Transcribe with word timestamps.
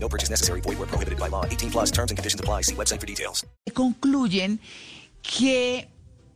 No 0.00 0.08
purchase 0.08 0.30
necessary. 0.30 0.60
Void 0.62 0.78
where 0.78 0.86
prohibited 0.86 1.18
by 1.18 1.28
law. 1.28 1.44
18 1.44 1.70
plus 1.70 1.90
terms 1.90 2.10
and 2.10 2.18
conditions 2.18 2.40
apply. 2.40 2.62
See 2.62 2.74
website 2.74 3.00
for 3.00 3.06
details. 3.06 3.44
concluyen 3.74 4.60
que, 5.22 5.88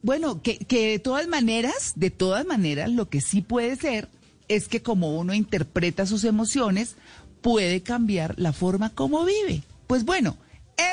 bueno, 0.03 0.43
que, 0.43 0.59
que 0.59 0.91
de 0.91 0.98
todas 0.98 1.27
maneras, 1.29 1.93
de 1.97 2.11
todas 2.11 2.45
maneras, 2.45 2.91
lo 2.91 3.09
que 3.09 3.20
sí 3.20 3.41
puede 3.41 3.77
ser 3.77 4.09
es 4.48 4.69
que 4.69 4.83
como 4.83 5.19
uno 5.19 5.34
interpreta 5.34 6.06
sus 6.06 6.25
emociones, 6.25 6.97
puede 7.41 7.83
cambiar 7.83 8.34
la 8.39 8.53
forma 8.53 8.91
como 8.91 9.25
vive. 9.25 9.62
Pues 9.87 10.05
bueno, 10.05 10.37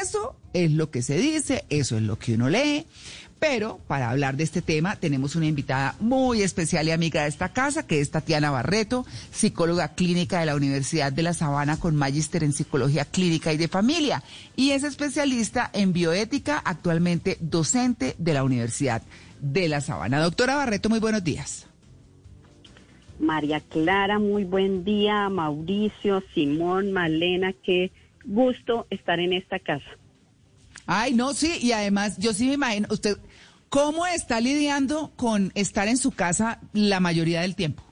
eso 0.02 0.36
es 0.54 0.72
lo 0.72 0.92
que 0.92 1.02
se 1.02 1.18
dice, 1.18 1.66
eso 1.70 1.98
es 1.98 2.04
lo 2.04 2.18
que 2.18 2.34
uno 2.34 2.50
lee. 2.50 2.86
Pero 3.40 3.80
para 3.88 4.10
hablar 4.10 4.36
de 4.36 4.44
este 4.44 4.62
tema 4.62 4.98
tenemos 4.98 5.36
una 5.36 5.46
invitada 5.46 5.96
muy 6.02 6.42
especial 6.42 6.88
y 6.88 6.92
amiga 6.92 7.24
de 7.24 7.30
esta 7.30 7.50
casa, 7.50 7.88
que 7.88 8.02
es 8.02 8.12
Tatiana 8.12 8.52
Barreto, 8.52 9.06
psicóloga 9.32 9.96
clínica 9.96 10.42
de 10.42 10.46
la 10.46 10.56
Universidad 10.56 11.14
de 11.14 11.24
La 11.24 11.34
Sabana 11.34 11.80
con 11.80 11.96
magíster 11.96 12.44
en 12.44 12.52
psicología 12.52 13.06
clínica 13.06 13.54
y 13.54 13.58
de 13.58 13.70
familia. 13.70 14.24
Y 14.58 14.72
es 14.72 14.84
especialista 14.84 15.70
en 15.74 15.94
bioética, 15.94 16.62
actualmente 16.64 17.38
docente 17.40 18.16
de 18.18 18.34
la 18.34 18.44
Universidad 18.44 19.04
de 19.40 19.70
La 19.70 19.80
Sabana. 19.80 20.20
Doctora 20.20 20.56
Barreto, 20.56 20.90
muy 20.90 21.00
buenos 21.00 21.24
días. 21.24 21.66
María 23.20 23.62
Clara, 23.62 24.20
muy 24.20 24.44
buen 24.44 24.84
día. 24.84 25.30
Mauricio, 25.30 26.24
Simón, 26.34 26.92
Malena, 26.92 27.54
qué 27.64 27.92
gusto 28.26 28.86
estar 28.90 29.20
en 29.20 29.32
esta 29.32 29.60
casa. 29.60 29.86
Ay, 30.92 31.14
no, 31.14 31.34
sí, 31.34 31.60
y 31.62 31.72
además 31.72 32.18
yo 32.18 32.34
sí 32.34 32.48
me 32.48 32.54
imagino, 32.54 32.88
usted, 32.90 33.16
¿cómo 33.70 34.06
está 34.06 34.42
lidiando 34.42 35.12
con 35.16 35.52
estar 35.56 35.88
en 35.88 35.98
su 35.98 36.12
casa 36.12 36.60
la 36.74 37.00
mayoría 37.00 37.42
del 37.42 37.56
tiempo? 37.56 37.84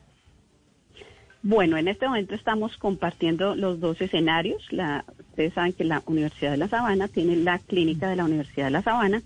Bueno, 1.44 1.78
en 1.78 1.88
este 1.88 2.08
momento 2.08 2.36
estamos 2.36 2.75
compartiendo 2.78 3.56
los 3.56 3.80
dos 3.80 4.02
escenarios. 4.02 4.61
La, 4.72 5.05
ustedes 5.30 5.53
saben 5.53 5.73
que 5.73 5.83
la 5.86 6.03
Universidad 6.05 6.52
de 6.52 6.58
La 6.58 6.67
Sabana 6.67 7.08
tiene 7.08 7.36
la 7.38 7.59
clínica 7.59 8.09
de 8.09 8.16
la 8.17 8.25
Universidad 8.25 8.66
de 8.66 8.72
La 8.72 8.81
Sabana 8.81 9.22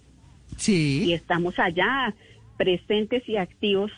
y 0.51 0.55
Sí. 0.57 1.13
estamos 1.13 1.57
allá 1.57 2.13
presentes 2.57 3.27
y 3.27 3.37
activos 3.37 3.91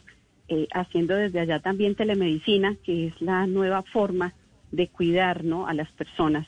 eh, 0.47 0.67
haciendo 0.73 1.15
desde 1.15 1.39
allá 1.39 1.59
también 1.59 1.95
telemedicina, 1.95 2.75
que 2.85 3.07
es 3.07 3.21
la 3.21 3.47
nueva 3.47 3.81
forma 3.81 4.33
de 4.71 4.87
cuidar 4.87 5.43
¿no? 5.43 5.67
a 5.67 5.73
las 5.73 5.91
personas 5.91 6.47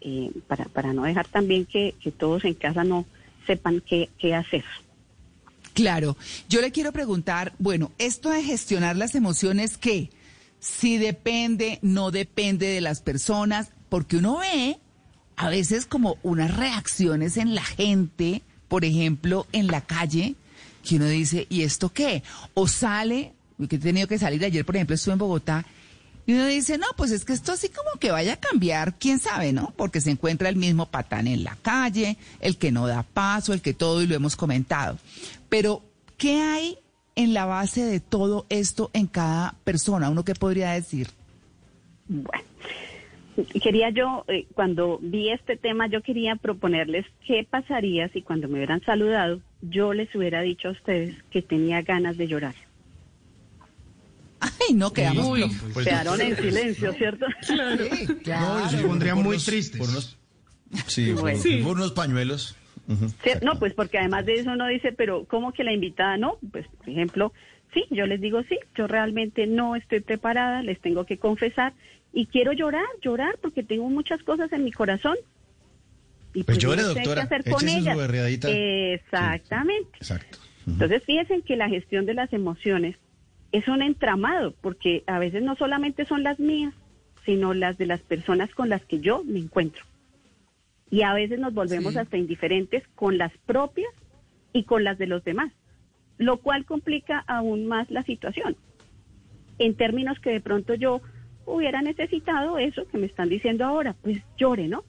eh, 0.00 0.30
para, 0.48 0.64
para 0.64 0.92
no 0.92 1.04
dejar 1.04 1.28
también 1.28 1.66
que, 1.66 1.94
que 2.02 2.10
todos 2.10 2.44
en 2.44 2.54
casa 2.54 2.82
no 2.82 3.04
sepan 3.46 3.80
qué, 3.86 4.08
qué 4.18 4.34
hacer. 4.34 4.64
Claro, 5.74 6.16
yo 6.48 6.60
le 6.60 6.70
quiero 6.70 6.92
preguntar, 6.92 7.54
bueno, 7.58 7.92
esto 7.98 8.30
de 8.30 8.42
gestionar 8.42 8.96
las 8.96 9.14
emociones, 9.14 9.78
¿qué? 9.78 10.10
Si 10.60 10.98
depende, 10.98 11.78
no 11.82 12.10
depende 12.10 12.66
de 12.66 12.80
las 12.80 13.00
personas, 13.00 13.70
porque 13.88 14.18
uno 14.18 14.38
ve 14.38 14.78
a 15.36 15.48
veces 15.48 15.86
como 15.86 16.18
unas 16.22 16.56
reacciones 16.56 17.36
en 17.36 17.54
la 17.54 17.64
gente, 17.64 18.42
por 18.68 18.84
ejemplo, 18.84 19.46
en 19.52 19.66
la 19.66 19.80
calle, 19.80 20.34
que 20.84 20.96
uno 20.96 21.06
dice, 21.06 21.46
¿y 21.48 21.62
esto 21.62 21.88
qué? 21.88 22.22
O 22.54 22.68
sale, 22.68 23.32
que 23.68 23.76
he 23.76 23.78
tenido 23.78 24.08
que 24.08 24.18
salir 24.18 24.44
ayer, 24.44 24.64
por 24.64 24.76
ejemplo, 24.76 24.94
estuve 24.94 25.14
en 25.14 25.18
Bogotá, 25.18 25.64
y 26.24 26.34
uno 26.34 26.46
dice, 26.46 26.78
no, 26.78 26.86
pues 26.96 27.10
es 27.10 27.24
que 27.24 27.32
esto 27.32 27.52
así 27.52 27.68
como 27.68 27.98
que 27.98 28.12
vaya 28.12 28.34
a 28.34 28.40
cambiar, 28.40 28.96
quién 28.98 29.18
sabe, 29.18 29.52
¿no? 29.52 29.74
Porque 29.76 30.00
se 30.00 30.10
encuentra 30.10 30.48
el 30.48 30.56
mismo 30.56 30.86
patán 30.86 31.26
en 31.26 31.42
la 31.42 31.56
calle, 31.56 32.16
el 32.40 32.58
que 32.58 32.70
no 32.70 32.86
da 32.86 33.02
paso, 33.02 33.52
el 33.52 33.60
que 33.60 33.74
todo, 33.74 34.02
y 34.02 34.06
lo 34.06 34.14
hemos 34.14 34.36
comentado. 34.36 34.98
Pero, 35.52 35.82
¿qué 36.16 36.40
hay 36.40 36.78
en 37.14 37.34
la 37.34 37.44
base 37.44 37.84
de 37.84 38.00
todo 38.00 38.46
esto 38.48 38.90
en 38.94 39.06
cada 39.06 39.54
persona? 39.64 40.08
¿Uno 40.08 40.24
qué 40.24 40.34
podría 40.34 40.72
decir? 40.72 41.08
Bueno, 42.08 42.42
quería 43.62 43.90
yo, 43.90 44.24
eh, 44.28 44.46
cuando 44.54 44.98
vi 45.02 45.28
este 45.30 45.58
tema, 45.58 45.88
yo 45.88 46.00
quería 46.00 46.36
proponerles 46.36 47.04
qué 47.26 47.46
pasaría 47.48 48.08
si 48.08 48.22
cuando 48.22 48.48
me 48.48 48.54
hubieran 48.54 48.80
saludado, 48.82 49.40
yo 49.60 49.92
les 49.92 50.14
hubiera 50.14 50.40
dicho 50.40 50.68
a 50.68 50.70
ustedes 50.70 51.14
que 51.30 51.42
tenía 51.42 51.82
ganas 51.82 52.16
de 52.16 52.28
llorar. 52.28 52.54
Ay, 54.40 54.72
no, 54.74 54.90
quedamos... 54.90 55.28
Uy, 55.28 55.44
pues, 55.74 55.86
Quedaron 55.86 56.18
en 56.18 56.34
silencio, 56.34 56.94
¿cierto? 56.94 57.26
Sí, 57.42 57.54
No, 58.08 58.16
claro. 58.22 58.64
yo 58.64 58.78
se 58.78 58.84
pondría 58.86 59.12
Por 59.14 59.22
muy 59.24 59.34
unos- 59.34 59.44
tristes. 59.44 59.78
Por 59.78 59.90
unos, 59.90 60.16
sí, 60.86 61.12
Bueno. 61.12 61.36
por, 61.36 61.36
Sí. 61.36 61.56
por 61.62 61.76
unos 61.76 61.92
pañuelos. 61.92 62.56
No, 63.42 63.58
pues 63.58 63.74
porque 63.74 63.98
además 63.98 64.26
de 64.26 64.34
eso 64.34 64.50
uno 64.50 64.66
dice, 64.66 64.92
pero 64.92 65.24
¿cómo 65.24 65.52
que 65.52 65.64
la 65.64 65.72
invitada 65.72 66.16
no? 66.16 66.38
Pues, 66.50 66.66
por 66.78 66.88
ejemplo, 66.88 67.32
sí, 67.72 67.84
yo 67.90 68.06
les 68.06 68.20
digo 68.20 68.42
sí, 68.48 68.58
yo 68.74 68.86
realmente 68.86 69.46
no 69.46 69.76
estoy 69.76 70.00
preparada, 70.00 70.62
les 70.62 70.80
tengo 70.80 71.06
que 71.06 71.18
confesar 71.18 71.72
y 72.12 72.26
quiero 72.26 72.52
llorar, 72.52 72.84
llorar 73.00 73.38
porque 73.40 73.62
tengo 73.62 73.88
muchas 73.88 74.22
cosas 74.22 74.52
en 74.52 74.64
mi 74.64 74.72
corazón. 74.72 75.16
Y 76.34 76.44
Pues 76.44 76.58
llore, 76.58 76.82
no 76.82 76.88
sé 76.88 76.94
doctora, 76.94 77.22
hacer 77.22 77.44
con 77.50 77.60
su 77.60 77.66
ellas. 77.66 77.96
berreadita. 77.96 78.48
Exactamente. 78.50 79.98
Entonces, 80.66 81.02
fíjense 81.04 81.42
que 81.42 81.56
la 81.56 81.68
gestión 81.68 82.06
de 82.06 82.14
las 82.14 82.32
emociones 82.32 82.96
es 83.52 83.68
un 83.68 83.82
entramado, 83.82 84.54
porque 84.60 85.04
a 85.06 85.18
veces 85.18 85.42
no 85.42 85.56
solamente 85.56 86.06
son 86.06 86.22
las 86.22 86.38
mías, 86.38 86.72
sino 87.26 87.52
las 87.54 87.76
de 87.78 87.86
las 87.86 88.00
personas 88.00 88.50
con 88.54 88.68
las 88.68 88.82
que 88.84 89.00
yo 89.00 89.22
me 89.24 89.38
encuentro. 89.40 89.84
Y 90.92 91.02
a 91.04 91.14
veces 91.14 91.38
nos 91.40 91.54
volvemos 91.54 91.94
Sí. 91.94 92.00
hasta 92.00 92.18
indiferentes 92.18 92.86
con 92.94 93.16
las 93.16 93.32
propias 93.46 93.90
y 94.52 94.64
con 94.64 94.84
las 94.84 94.98
de 94.98 95.06
los 95.06 95.24
demás, 95.24 95.50
lo 96.18 96.36
cual 96.42 96.66
complica 96.66 97.24
aún 97.26 97.66
más 97.66 97.90
la 97.90 98.04
situación. 98.04 98.58
En 99.58 99.74
términos 99.74 100.20
que 100.20 100.30
de 100.30 100.42
pronto 100.42 100.74
yo 100.74 101.00
hubiera 101.46 101.80
necesitado 101.80 102.58
eso 102.58 102.86
que 102.88 102.98
me 102.98 103.06
están 103.06 103.30
diciendo 103.30 103.64
ahora, 103.64 103.94
pues 104.02 104.18
llore, 104.36 104.68
¿no? 104.68 104.84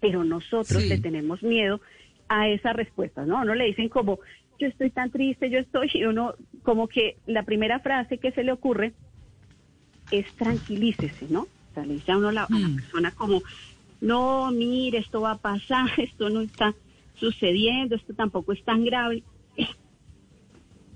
Pero 0.00 0.22
nosotros 0.22 0.82
Sí. 0.84 0.88
le 0.88 0.98
tenemos 0.98 1.42
miedo 1.42 1.80
a 2.28 2.48
esas 2.48 2.76
respuestas, 2.76 3.26
¿no? 3.26 3.44
No 3.44 3.56
le 3.56 3.64
dicen 3.64 3.88
como, 3.88 4.20
yo 4.60 4.68
estoy 4.68 4.92
tan 4.92 5.10
triste, 5.10 5.50
yo 5.50 5.58
estoy, 5.58 5.90
y 5.94 6.04
uno, 6.04 6.36
como 6.62 6.86
que 6.86 7.18
la 7.26 7.42
primera 7.42 7.80
frase 7.80 8.18
que 8.18 8.30
se 8.30 8.44
le 8.44 8.52
ocurre 8.52 8.94
es 10.10 10.32
tranquilícese, 10.36 11.26
¿no? 11.28 11.42
O 11.42 11.74
sea, 11.74 11.84
le 11.84 11.94
dice 11.94 12.12
a 12.12 12.16
uno 12.18 12.30
la, 12.30 12.44
a 12.44 12.58
la 12.60 12.68
Mm. 12.68 12.76
persona 12.76 13.10
como, 13.12 13.42
no, 14.00 14.50
mire, 14.50 14.98
esto 14.98 15.20
va 15.20 15.32
a 15.32 15.38
pasar, 15.38 15.88
esto 15.98 16.30
no 16.30 16.40
está 16.40 16.74
sucediendo, 17.14 17.96
esto 17.96 18.14
tampoco 18.14 18.52
es 18.52 18.62
tan 18.64 18.84
grave. 18.84 19.22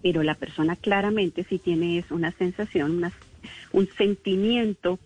Pero 0.02 0.22
la 0.22 0.34
persona 0.34 0.76
claramente 0.76 1.44
sí 1.44 1.58
tiene 1.58 2.04
una 2.10 2.30
sensación, 2.32 3.10
un 3.72 3.88
sentimiento 3.96 4.98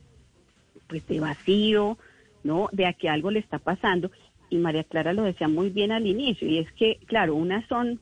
pues 0.88 1.06
de 1.06 1.20
vacío, 1.20 1.98
¿no? 2.42 2.68
De 2.72 2.86
a 2.86 2.94
que 2.94 3.08
algo 3.08 3.30
le 3.30 3.38
está 3.38 3.58
pasando. 3.58 4.10
Y 4.50 4.56
María 4.56 4.84
Clara 4.84 5.12
lo 5.12 5.22
decía 5.22 5.46
muy 5.46 5.70
bien 5.70 5.92
al 5.92 6.06
inicio, 6.06 6.48
y 6.48 6.58
es 6.58 6.72
que, 6.72 6.98
claro, 7.06 7.34
unas 7.34 7.66
son, 7.68 8.00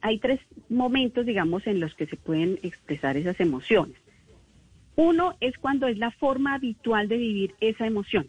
hay 0.00 0.18
tres 0.18 0.40
momentos, 0.68 1.26
digamos, 1.26 1.66
en 1.66 1.78
los 1.78 1.94
que 1.94 2.06
se 2.06 2.16
pueden 2.16 2.58
expresar 2.62 3.16
esas 3.16 3.38
emociones. 3.40 3.96
Uno 4.96 5.36
es 5.40 5.56
cuando 5.58 5.86
es 5.86 5.98
la 5.98 6.10
forma 6.12 6.54
habitual 6.54 7.08
de 7.08 7.18
vivir 7.18 7.54
esa 7.60 7.86
emoción. 7.86 8.28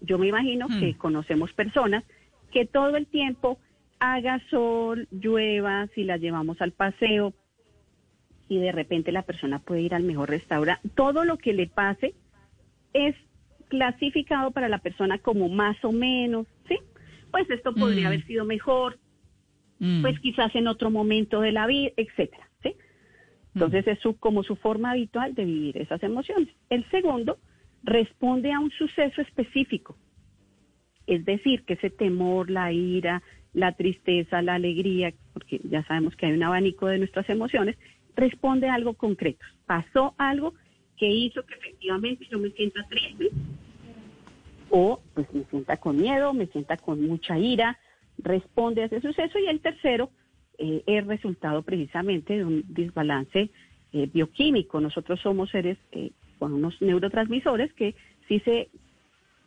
Yo 0.00 0.18
me 0.18 0.28
imagino 0.28 0.68
Hmm. 0.68 0.80
que 0.80 0.96
conocemos 0.96 1.52
personas 1.52 2.04
que 2.52 2.66
todo 2.66 2.96
el 2.96 3.06
tiempo 3.06 3.58
haga 3.98 4.40
sol, 4.50 5.08
llueva, 5.10 5.88
si 5.94 6.04
la 6.04 6.16
llevamos 6.16 6.60
al 6.60 6.72
paseo, 6.72 7.32
y 8.48 8.58
de 8.58 8.70
repente 8.72 9.10
la 9.10 9.22
persona 9.22 9.58
puede 9.58 9.80
ir 9.82 9.94
al 9.94 10.04
mejor 10.04 10.30
restaurante. 10.30 10.88
Todo 10.94 11.24
lo 11.24 11.36
que 11.38 11.52
le 11.52 11.66
pase 11.66 12.14
es 12.92 13.16
clasificado 13.68 14.52
para 14.52 14.68
la 14.68 14.78
persona 14.78 15.18
como 15.18 15.48
más 15.48 15.76
o 15.84 15.90
menos, 15.90 16.46
¿sí? 16.68 16.78
Pues 17.32 17.50
esto 17.50 17.74
podría 17.74 18.04
Mm. 18.04 18.06
haber 18.06 18.24
sido 18.26 18.44
mejor, 18.44 18.98
Mm. 19.80 20.02
pues 20.02 20.20
quizás 20.20 20.54
en 20.54 20.68
otro 20.68 20.90
momento 20.90 21.40
de 21.40 21.50
la 21.52 21.66
vida, 21.66 21.90
etcétera, 21.96 22.48
¿sí? 22.62 22.76
Entonces 23.54 23.86
es 23.88 23.98
su, 23.98 24.16
como 24.18 24.44
su 24.44 24.54
forma 24.56 24.92
habitual 24.92 25.34
de 25.34 25.44
vivir 25.44 25.78
esas 25.78 26.02
emociones. 26.02 26.48
El 26.70 26.88
segundo 26.90 27.38
responde 27.82 28.52
a 28.52 28.60
un 28.60 28.70
suceso 28.70 29.20
específico, 29.20 29.96
es 31.06 31.24
decir, 31.24 31.64
que 31.64 31.74
ese 31.74 31.90
temor, 31.90 32.50
la 32.50 32.72
ira, 32.72 33.22
la 33.52 33.72
tristeza, 33.72 34.42
la 34.42 34.54
alegría, 34.54 35.14
porque 35.32 35.60
ya 35.64 35.84
sabemos 35.84 36.16
que 36.16 36.26
hay 36.26 36.32
un 36.32 36.42
abanico 36.42 36.86
de 36.88 36.98
nuestras 36.98 37.28
emociones, 37.30 37.76
responde 38.14 38.68
a 38.68 38.74
algo 38.74 38.94
concreto. 38.94 39.44
Pasó 39.66 40.14
algo 40.18 40.54
que 40.96 41.06
hizo 41.06 41.44
que 41.44 41.54
efectivamente 41.54 42.26
yo 42.30 42.38
me 42.38 42.50
sienta 42.50 42.86
triste 42.88 43.30
o 44.70 45.00
pues 45.14 45.32
me 45.32 45.44
sienta 45.44 45.76
con 45.76 45.96
miedo, 45.96 46.32
me 46.34 46.46
sienta 46.46 46.76
con 46.76 47.06
mucha 47.06 47.38
ira, 47.38 47.78
responde 48.18 48.82
a 48.82 48.86
ese 48.86 49.00
suceso 49.00 49.38
y 49.38 49.46
el 49.46 49.60
tercero 49.60 50.10
eh, 50.58 50.82
es 50.86 51.06
resultado 51.06 51.62
precisamente 51.62 52.36
de 52.36 52.44
un 52.44 52.64
desbalance 52.66 53.50
eh, 53.92 54.10
bioquímico. 54.12 54.80
Nosotros 54.80 55.20
somos 55.20 55.50
seres 55.50 55.78
eh, 55.92 56.10
con 56.38 56.52
unos 56.52 56.80
neurotransmisores 56.80 57.72
que 57.72 57.94
si 58.28 58.40
se 58.40 58.68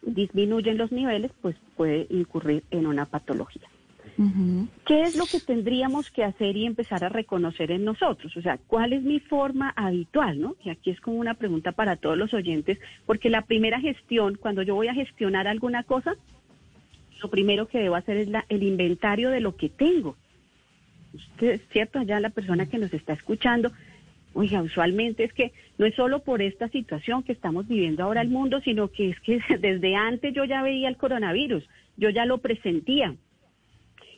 disminuyen 0.01 0.77
los 0.77 0.91
niveles, 0.91 1.31
pues 1.41 1.55
puede 1.75 2.07
incurrir 2.09 2.63
en 2.71 2.87
una 2.87 3.05
patología. 3.05 3.67
¿Qué 4.85 5.03
es 5.03 5.15
lo 5.15 5.25
que 5.25 5.39
tendríamos 5.39 6.11
que 6.11 6.25
hacer 6.25 6.57
y 6.57 6.65
empezar 6.65 7.05
a 7.05 7.09
reconocer 7.09 7.71
en 7.71 7.85
nosotros? 7.85 8.35
O 8.35 8.41
sea, 8.41 8.57
¿cuál 8.67 8.91
es 8.91 9.01
mi 9.01 9.21
forma 9.21 9.69
habitual? 9.77 10.41
¿no? 10.41 10.55
Y 10.61 10.69
aquí 10.69 10.89
es 10.89 10.99
como 10.99 11.17
una 11.17 11.35
pregunta 11.35 11.71
para 11.71 11.95
todos 11.95 12.17
los 12.17 12.33
oyentes, 12.33 12.79
porque 13.05 13.29
la 13.29 13.43
primera 13.43 13.79
gestión, 13.79 14.35
cuando 14.35 14.61
yo 14.61 14.75
voy 14.75 14.89
a 14.89 14.93
gestionar 14.93 15.47
alguna 15.47 15.83
cosa, 15.83 16.15
lo 17.21 17.29
primero 17.29 17.69
que 17.69 17.79
debo 17.79 17.95
hacer 17.95 18.17
es 18.17 18.27
la, 18.27 18.45
el 18.49 18.63
inventario 18.63 19.29
de 19.29 19.39
lo 19.39 19.55
que 19.55 19.69
tengo. 19.69 20.17
Usted, 21.13 21.61
¿Cierto? 21.71 21.99
Allá 21.99 22.19
la 22.19 22.29
persona 22.29 22.65
que 22.65 22.77
nos 22.77 22.93
está 22.93 23.13
escuchando, 23.13 23.71
oiga, 24.33 24.61
usualmente 24.61 25.23
es 25.23 25.33
que 25.33 25.51
no 25.77 25.85
es 25.85 25.95
solo 25.95 26.23
por 26.23 26.41
esta 26.41 26.69
situación 26.69 27.23
que 27.23 27.31
estamos 27.31 27.67
viviendo 27.67 28.03
ahora 28.03 28.21
el 28.21 28.29
mundo, 28.29 28.61
sino 28.61 28.89
que 28.89 29.09
es 29.09 29.19
que 29.21 29.39
desde 29.59 29.95
antes 29.95 30.33
yo 30.33 30.45
ya 30.45 30.61
veía 30.61 30.89
el 30.89 30.97
coronavirus, 30.97 31.67
yo 31.97 32.09
ya 32.09 32.25
lo 32.25 32.39
presentía. 32.39 33.15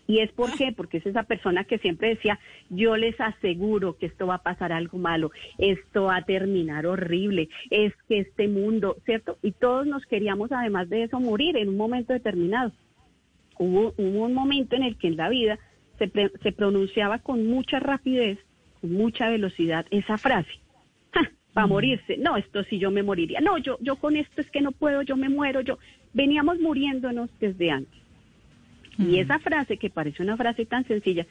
¿Y 0.08 0.20
es 0.20 0.32
por 0.34 0.54
qué? 0.58 0.74
Porque 0.74 0.98
es 0.98 1.06
esa 1.06 1.24
persona 1.24 1.64
que 1.64 1.78
siempre 1.78 2.10
decía, 2.10 2.38
yo 2.70 2.98
les 2.98 3.18
aseguro 3.22 3.98
que 3.98 4.08
esto 4.08 4.28
va 4.28 4.36
a 4.36 4.44
pasar 4.44 4.74
algo 4.74 4.98
malo, 4.98 5.32
esto 5.58 6.04
va 6.04 6.18
a 6.18 6.26
terminar 6.26 6.86
horrible, 6.86 7.48
es 7.70 7.94
que 8.10 8.20
este 8.20 8.50
mundo, 8.50 8.98
¿cierto? 9.06 9.38
Y 9.42 9.54
todos 9.54 9.88
nos 9.88 10.06
queríamos 10.08 10.52
además 10.52 10.90
de 10.90 11.04
eso 11.04 11.20
morir 11.22 11.56
en 11.56 11.70
un 11.70 11.78
momento 11.78 12.12
determinado. 12.12 12.74
Hubo, 13.58 13.94
hubo 13.98 14.26
un 14.26 14.34
momento 14.34 14.76
en 14.76 14.84
el 14.84 14.98
que 14.98 15.08
en 15.08 15.18
la 15.18 15.30
vida 15.30 15.60
se, 15.98 16.12
se 16.44 16.52
pronunciaba 16.52 17.20
con 17.20 17.48
mucha 17.48 17.80
rapidez, 17.80 18.38
con 18.82 18.92
mucha 18.92 19.30
velocidad 19.30 19.86
esa 19.92 20.18
frase. 20.18 20.52
Para 21.54 21.68
morirse. 21.68 22.18
No, 22.18 22.38
esto 22.38 22.64
sí 22.64 22.80
yo 22.80 22.92
me 22.92 23.04
moriría. 23.04 23.40
No, 23.40 23.58
yo, 23.58 23.78
yo 23.82 23.96
con 23.96 24.16
esto 24.16 24.42
es 24.42 24.50
que 24.50 24.62
no 24.62 24.72
puedo, 24.72 25.04
yo 25.04 25.16
me 25.16 25.30
muero, 25.30 25.62
yo. 25.62 25.78
Veníamos 26.14 26.60
muriéndonos 26.60 27.30
desde 27.40 27.72
antes. 27.72 28.02
Y 28.98 29.20
esa 29.20 29.40
frase, 29.40 29.78
que 29.78 29.90
parece 29.90 30.22
una 30.22 30.38
frase 30.38 30.66
tan 30.66 30.86
sencilla, 30.86 31.26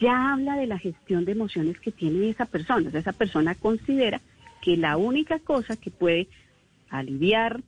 ya 0.00 0.32
habla 0.32 0.56
de 0.56 0.66
la 0.66 0.78
gestión 0.78 1.24
de 1.24 1.32
emociones 1.32 1.78
que 1.80 1.90
tiene 1.90 2.30
esa 2.30 2.46
persona. 2.46 2.88
O 2.88 2.90
sea, 2.90 3.00
esa 3.00 3.12
persona 3.12 3.54
considera 3.54 4.20
que 4.60 4.76
la 4.76 4.96
única 4.96 5.38
cosa 5.40 5.76
que 5.76 5.90
puede 5.90 6.28
aliviar 6.88 7.60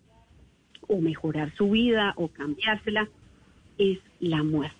o 0.86 1.00
mejorar 1.00 1.52
su 1.56 1.70
vida 1.70 2.12
o 2.16 2.28
cambiársela 2.28 3.08
es 3.78 3.98
la 4.20 4.42
muerte. 4.42 4.76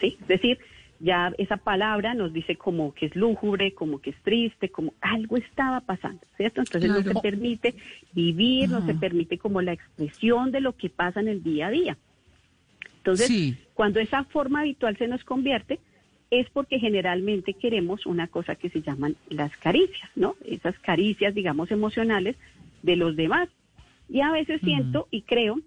¿Sí? 0.00 0.16
Es 0.20 0.28
decir, 0.28 0.58
ya 1.00 1.32
esa 1.38 1.56
palabra 1.56 2.14
nos 2.14 2.32
dice 2.32 2.56
como 2.56 2.92
que 2.92 3.06
es 3.06 3.16
lúgubre, 3.16 3.72
como 3.72 4.00
que 4.00 4.10
es 4.10 4.16
triste, 4.22 4.68
como 4.68 4.94
algo 5.00 5.36
estaba 5.36 5.80
pasando, 5.80 6.20
¿cierto? 6.36 6.60
Entonces 6.60 6.90
no 6.90 7.02
se 7.02 7.20
permite 7.20 7.74
vivir, 8.12 8.68
no 8.68 8.84
se 8.84 8.94
permite 8.94 9.38
como 9.38 9.62
la 9.62 9.72
expresión 9.72 10.50
de 10.50 10.60
lo 10.60 10.76
que 10.76 10.90
pasa 10.90 11.20
en 11.20 11.28
el 11.28 11.42
día 11.42 11.68
a 11.68 11.70
día. 11.70 11.96
Entonces, 12.98 13.28
Sí. 13.28 13.56
cuando 13.74 14.00
esa 14.00 14.24
forma 14.24 14.60
habitual 14.60 14.96
se 14.96 15.08
nos 15.08 15.22
convierte, 15.24 15.78
es 16.30 16.50
porque 16.50 16.78
generalmente 16.78 17.54
queremos 17.54 18.04
una 18.04 18.26
cosa 18.26 18.54
que 18.54 18.68
se 18.68 18.82
llaman 18.82 19.16
las 19.30 19.56
caricias, 19.56 20.10
¿no? 20.14 20.34
Esas 20.44 20.78
caricias, 20.80 21.34
digamos, 21.34 21.70
emocionales 21.70 22.36
de 22.82 22.96
los 22.96 23.16
demás. 23.16 23.48
Y 24.10 24.20
a 24.20 24.32
veces 24.32 24.60
siento 24.62 25.06
y 25.10 25.22
creo 25.22 25.60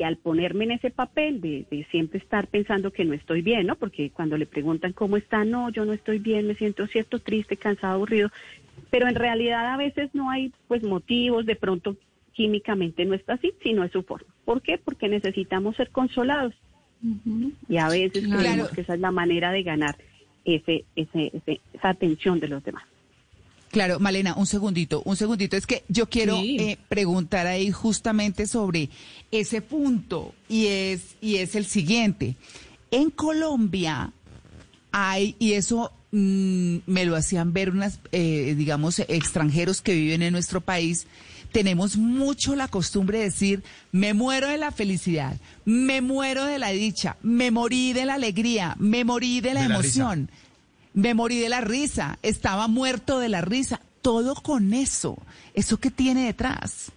que 0.00 0.06
al 0.06 0.16
ponerme 0.16 0.64
en 0.64 0.70
ese 0.70 0.88
papel 0.90 1.42
de, 1.42 1.66
de 1.70 1.84
siempre 1.90 2.20
estar 2.20 2.46
pensando 2.46 2.90
que 2.90 3.04
no 3.04 3.12
estoy 3.12 3.42
bien, 3.42 3.66
¿no? 3.66 3.76
Porque 3.76 4.08
cuando 4.08 4.38
le 4.38 4.46
preguntan 4.46 4.94
cómo 4.94 5.18
está, 5.18 5.44
no, 5.44 5.68
yo 5.68 5.84
no 5.84 5.92
estoy 5.92 6.18
bien, 6.18 6.46
me 6.46 6.54
siento 6.54 6.86
cierto, 6.86 7.18
triste, 7.18 7.58
cansado, 7.58 7.96
aburrido, 7.96 8.30
pero 8.88 9.08
en 9.08 9.14
realidad 9.14 9.66
a 9.74 9.76
veces 9.76 10.08
no 10.14 10.30
hay 10.30 10.54
pues 10.68 10.82
motivos, 10.82 11.44
de 11.44 11.54
pronto 11.54 11.98
químicamente 12.32 13.04
no 13.04 13.12
está 13.12 13.34
así, 13.34 13.52
sino 13.62 13.84
es 13.84 13.92
su 13.92 14.02
forma. 14.02 14.32
¿Por 14.46 14.62
qué? 14.62 14.78
Porque 14.82 15.06
necesitamos 15.06 15.76
ser 15.76 15.90
consolados. 15.90 16.54
Y 17.68 17.76
a 17.76 17.90
veces 17.90 18.24
Claro. 18.24 18.38
creemos 18.40 18.70
que 18.70 18.80
esa 18.80 18.94
es 18.94 19.00
la 19.00 19.10
manera 19.10 19.52
de 19.52 19.62
ganar 19.64 19.98
ese, 20.46 20.86
ese, 20.96 21.30
ese- 21.34 21.60
esa 21.74 21.90
atención 21.90 22.40
de 22.40 22.48
los 22.48 22.64
demás. 22.64 22.84
Claro, 23.70 24.00
Malena, 24.00 24.34
un 24.36 24.46
segundito, 24.46 25.00
un 25.04 25.16
segundito. 25.16 25.56
Es 25.56 25.66
que 25.66 25.84
yo 25.88 26.08
quiero 26.08 26.40
Sí. 26.40 26.56
eh, 26.58 26.78
preguntar 26.88 27.46
ahí 27.46 27.70
justamente 27.70 28.46
sobre 28.48 28.90
ese 29.30 29.62
punto 29.62 30.34
y 30.48 30.66
es, 30.66 31.02
y 31.20 31.36
es 31.36 31.54
el 31.54 31.66
siguiente. 31.66 32.34
En 32.90 33.10
Colombia 33.10 34.12
hay, 34.90 35.36
y 35.38 35.52
eso 35.52 35.92
mm, 36.12 36.78
me 36.86 37.04
lo 37.04 37.14
hacían 37.14 37.52
ver 37.52 37.70
unas, 37.70 38.00
eh, 38.10 38.54
digamos, 38.58 38.98
extranjeros 38.98 39.80
que 39.82 39.94
viven 39.94 40.22
en 40.22 40.32
nuestro 40.32 40.60
país, 40.60 41.06
tenemos 41.52 41.96
mucho 41.96 42.56
la 42.56 42.66
costumbre 42.66 43.18
de 43.18 43.24
decir, 43.24 43.62
me 43.92 44.12
muero 44.14 44.48
de 44.48 44.58
la 44.58 44.72
felicidad, 44.72 45.36
me 45.64 46.00
muero 46.00 46.44
de 46.46 46.58
la 46.58 46.70
dicha, 46.70 47.16
me 47.22 47.52
morí 47.52 47.92
de 47.92 48.04
la 48.06 48.14
alegría, 48.14 48.74
me 48.80 49.04
morí 49.04 49.40
de 49.40 49.54
la 49.54 49.62
De 49.62 49.68
la 49.68 49.78
risa. 49.78 50.00
emoción. 50.00 50.30
Me 50.92 51.14
morí 51.14 51.38
de 51.38 51.48
la 51.48 51.60
risa, 51.60 52.18
estaba 52.22 52.68
muerto 52.68 53.18
de 53.18 53.28
la 53.28 53.40
risa, 53.40 53.80
todo 54.02 54.34
con 54.34 54.72
eso. 54.74 55.16
¿Eso 55.54 55.78
qué 55.78 55.90
tiene 55.90 56.26
detrás? 56.26 56.92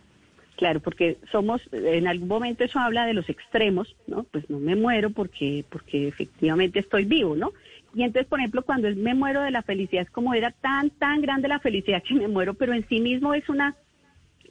Claro, 0.56 0.80
porque 0.80 1.18
somos, 1.32 1.62
en 1.72 2.08
algún 2.08 2.28
momento 2.28 2.64
eso 2.64 2.80
habla 2.80 3.06
de 3.06 3.14
los 3.14 3.28
extremos, 3.30 3.96
¿no? 4.08 4.24
Pues 4.24 4.50
no 4.50 4.60
me 4.60 4.76
muero 4.76 5.10
porque, 5.10 5.66
porque 5.70 6.08
efectivamente 6.08 6.80
estoy 6.80 7.06
vivo, 7.06 7.36
¿no? 7.36 7.52
Y 7.96 8.04
entonces, 8.04 8.28
por 8.28 8.40
ejemplo, 8.40 8.64
cuando 8.64 8.88
es 8.88 8.96
me 8.96 9.14
muero 9.14 9.42
de 9.42 9.52
la 9.52 9.62
felicidad, 9.62 10.04
es 10.04 10.10
como 10.10 10.34
era 10.34 10.52
tan, 10.52 10.90
tan 10.90 11.22
grande 11.22 11.48
la 11.48 11.60
felicidad 11.60 12.02
que 12.04 12.16
me 12.16 12.28
muero, 12.28 12.54
pero 12.54 12.74
en 12.74 12.88
sí 12.88 13.00
mismo 13.00 13.34
es 13.34 13.48
una 13.50 13.76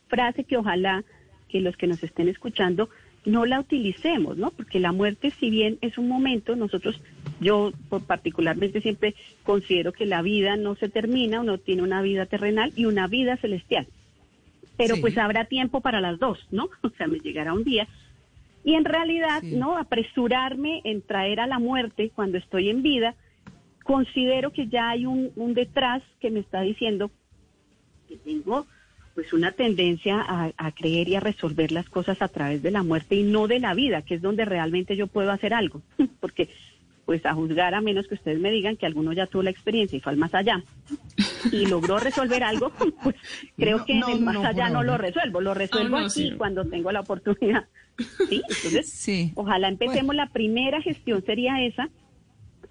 frase 0.08 0.44
que 0.44 0.56
ojalá 0.56 1.02
que 1.48 1.60
los 1.60 1.76
que 1.76 1.86
nos 1.86 2.02
estén 2.02 2.28
escuchando 2.28 2.88
no 3.24 3.46
la 3.46 3.60
utilicemos, 3.60 4.36
¿no? 4.36 4.50
Porque 4.50 4.80
la 4.80 4.92
muerte, 4.92 5.30
si 5.38 5.50
bien 5.50 5.78
es 5.80 5.96
un 5.98 6.08
momento, 6.08 6.56
nosotros, 6.56 7.00
yo 7.40 7.72
particularmente 8.06 8.80
siempre 8.80 9.14
considero 9.44 9.92
que 9.92 10.06
la 10.06 10.22
vida 10.22 10.56
no 10.56 10.74
se 10.76 10.88
termina, 10.88 11.40
uno 11.40 11.58
tiene 11.58 11.82
una 11.82 12.02
vida 12.02 12.26
terrenal 12.26 12.72
y 12.76 12.86
una 12.86 13.06
vida 13.06 13.36
celestial. 13.36 13.86
Pero 14.76 14.96
Sí. 14.96 15.00
pues 15.00 15.18
habrá 15.18 15.44
tiempo 15.44 15.80
para 15.80 16.00
las 16.00 16.18
dos, 16.18 16.38
¿no? 16.50 16.68
O 16.82 16.90
sea, 16.90 17.06
me 17.06 17.20
llegará 17.20 17.52
un 17.52 17.62
día. 17.64 17.86
Y 18.64 18.74
en 18.74 18.84
realidad, 18.84 19.40
Sí. 19.40 19.54
¿no? 19.56 19.76
Apresurarme 19.76 20.80
en 20.84 21.02
traer 21.02 21.40
a 21.40 21.46
la 21.46 21.58
muerte 21.58 22.10
cuando 22.14 22.38
estoy 22.38 22.70
en 22.70 22.82
vida, 22.82 23.14
considero 23.84 24.52
que 24.52 24.68
ya 24.68 24.90
hay 24.90 25.06
un, 25.06 25.30
un 25.36 25.54
detrás 25.54 26.02
que 26.20 26.30
me 26.30 26.40
está 26.40 26.60
diciendo 26.62 27.10
que 28.08 28.16
tengo 28.16 28.66
pues 29.14 29.32
una 29.32 29.52
tendencia 29.52 30.20
a, 30.20 30.52
a 30.56 30.72
creer 30.72 31.08
y 31.08 31.16
a 31.16 31.20
resolver 31.20 31.70
las 31.72 31.88
cosas 31.88 32.22
a 32.22 32.28
través 32.28 32.62
de 32.62 32.70
la 32.70 32.82
muerte 32.82 33.14
y 33.14 33.22
no 33.22 33.46
de 33.46 33.60
la 33.60 33.74
vida, 33.74 34.02
que 34.02 34.14
es 34.14 34.22
donde 34.22 34.44
realmente 34.44 34.96
yo 34.96 35.06
puedo 35.06 35.30
hacer 35.30 35.52
algo. 35.54 35.82
Porque 36.20 36.48
pues 37.04 37.26
a 37.26 37.34
juzgar 37.34 37.74
a 37.74 37.80
menos 37.80 38.06
que 38.06 38.14
ustedes 38.14 38.38
me 38.38 38.50
digan 38.52 38.76
que 38.76 38.86
alguno 38.86 39.12
ya 39.12 39.26
tuvo 39.26 39.42
la 39.42 39.50
experiencia 39.50 39.96
y 39.96 40.00
fue 40.00 40.12
al 40.12 40.18
más 40.18 40.32
allá 40.34 40.62
y 41.50 41.66
logró 41.66 41.98
resolver 41.98 42.44
algo, 42.44 42.70
pues 43.02 43.16
creo 43.56 43.78
No, 43.78 43.84
que 43.84 43.94
no, 43.96 44.08
en 44.08 44.14
el 44.18 44.20
más 44.22 44.34
no, 44.34 44.44
allá 44.46 44.68
no 44.70 44.82
lo 44.84 44.96
resuelvo, 44.96 45.40
lo 45.40 45.52
resuelvo 45.52 45.96
Ah, 45.96 46.00
no, 46.02 46.06
aquí 46.06 46.30
sí. 46.30 46.34
cuando 46.38 46.64
tengo 46.64 46.92
la 46.92 47.00
oportunidad. 47.00 47.66
Sí, 48.28 48.40
entonces 48.48 48.88
Sí. 48.90 49.32
Ojalá 49.34 49.68
empecemos 49.68 50.14
la 50.14 50.28
primera 50.28 50.80
gestión 50.80 51.22
sería 51.26 51.62
esa. 51.62 51.90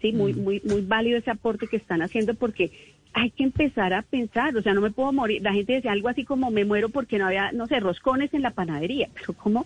Sí, 0.02 0.14
muy 0.14 0.34
muy 0.34 0.62
muy 0.66 0.82
válido 0.82 1.20
ese 1.20 1.30
aporte 1.30 1.68
que 1.68 1.76
están 1.78 2.02
haciendo 2.02 2.34
porque 2.34 2.72
hay 3.14 3.32
que 3.32 3.44
empezar 3.44 3.94
a 3.94 4.02
pensar, 4.04 4.56
o 4.56 4.62
sea, 4.62 4.74
no 4.74 4.82
me 4.82 4.92
puedo 4.92 5.12
morir. 5.12 5.42
La 5.42 5.54
gente 5.54 5.74
decía 5.74 5.92
algo 5.92 6.10
así 6.10 6.24
como 6.24 6.50
me 6.52 6.66
muero 6.66 6.90
porque 6.90 7.18
no 7.18 7.28
había, 7.28 7.52
no 7.52 7.68
sé, 7.68 7.80
roscones 7.80 8.34
en 8.34 8.42
la 8.42 8.52
panadería, 8.52 9.10
pero 9.14 9.34
¿cómo? 9.34 9.66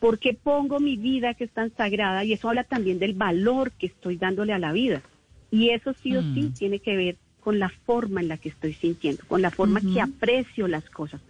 ¿Por 0.00 0.18
qué 0.18 0.34
pongo 0.34 0.80
mi 0.80 0.96
vida 0.96 1.34
que 1.34 1.44
es 1.44 1.52
tan 1.52 1.74
sagrada? 1.76 2.24
Y 2.24 2.32
eso 2.32 2.48
habla 2.48 2.64
también 2.64 2.98
del 2.98 3.14
valor 3.14 3.72
que 3.72 3.86
estoy 3.86 4.16
dándole 4.16 4.52
a 4.52 4.58
la 4.58 4.72
vida. 4.72 5.02
Y 5.50 5.70
eso 5.70 5.94
sí 6.02 6.16
o 6.16 6.22
sí 6.34 6.42
Mm. 6.42 6.52
tiene 6.58 6.80
que 6.80 6.96
ver 6.96 7.16
con 7.40 7.58
la 7.58 7.68
forma 7.84 8.20
en 8.22 8.28
la 8.28 8.38
que 8.38 8.48
estoy 8.48 8.74
sintiendo, 8.74 9.22
con 9.28 9.42
la 9.42 9.50
forma 9.50 9.80
que 9.82 10.00
aprecio 10.00 10.66
las 10.66 10.88
cosas. 10.90 11.20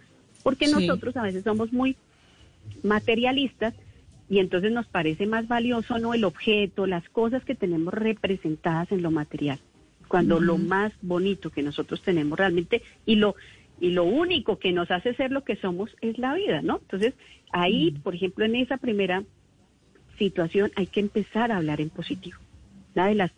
Porque 0.43 0.67
Sí. 0.67 0.71
nosotros 0.73 1.15
a 1.17 1.23
veces 1.23 1.43
somos 1.43 1.73
muy 1.73 1.97
materialistas 2.83 3.73
y 4.29 4.39
entonces 4.39 4.71
nos 4.71 4.87
parece 4.87 5.27
más 5.27 5.47
valioso 5.47 5.99
no 5.99 6.13
el 6.13 6.23
objeto, 6.23 6.87
las 6.87 7.07
cosas 7.09 7.43
que 7.43 7.55
tenemos 7.55 7.93
representadas 7.93 8.91
en 8.91 9.01
lo 9.03 9.11
material, 9.11 9.59
cuando 10.07 10.39
lo 10.39 10.57
más 10.67 10.93
bonito 11.01 11.49
que 11.49 11.61
nosotros 11.63 12.01
tenemos 12.01 12.37
realmente 12.37 12.81
y 13.05 13.15
lo 13.15 13.35
y 13.81 13.91
lo 13.91 14.05
único 14.05 14.57
que 14.57 14.71
nos 14.71 14.89
hace 14.89 15.13
ser 15.15 15.31
lo 15.31 15.43
que 15.43 15.57
somos 15.57 15.93
es 15.99 16.17
la 16.17 16.33
vida, 16.33 16.61
¿no? 16.61 16.77
Entonces, 16.81 17.13
ahí, 17.51 17.91
por 18.03 18.15
ejemplo, 18.15 18.45
en 18.45 18.55
esa 18.55 18.77
primera 18.77 19.23
situación 20.17 20.71
hay 20.75 20.87
que 20.87 21.01
empezar 21.01 21.51
a 21.51 21.57
hablar 21.57 21.81
en 21.81 21.89
positivo. 21.89 22.37
Una 22.95 23.07
de 23.07 23.15
las 23.15 23.31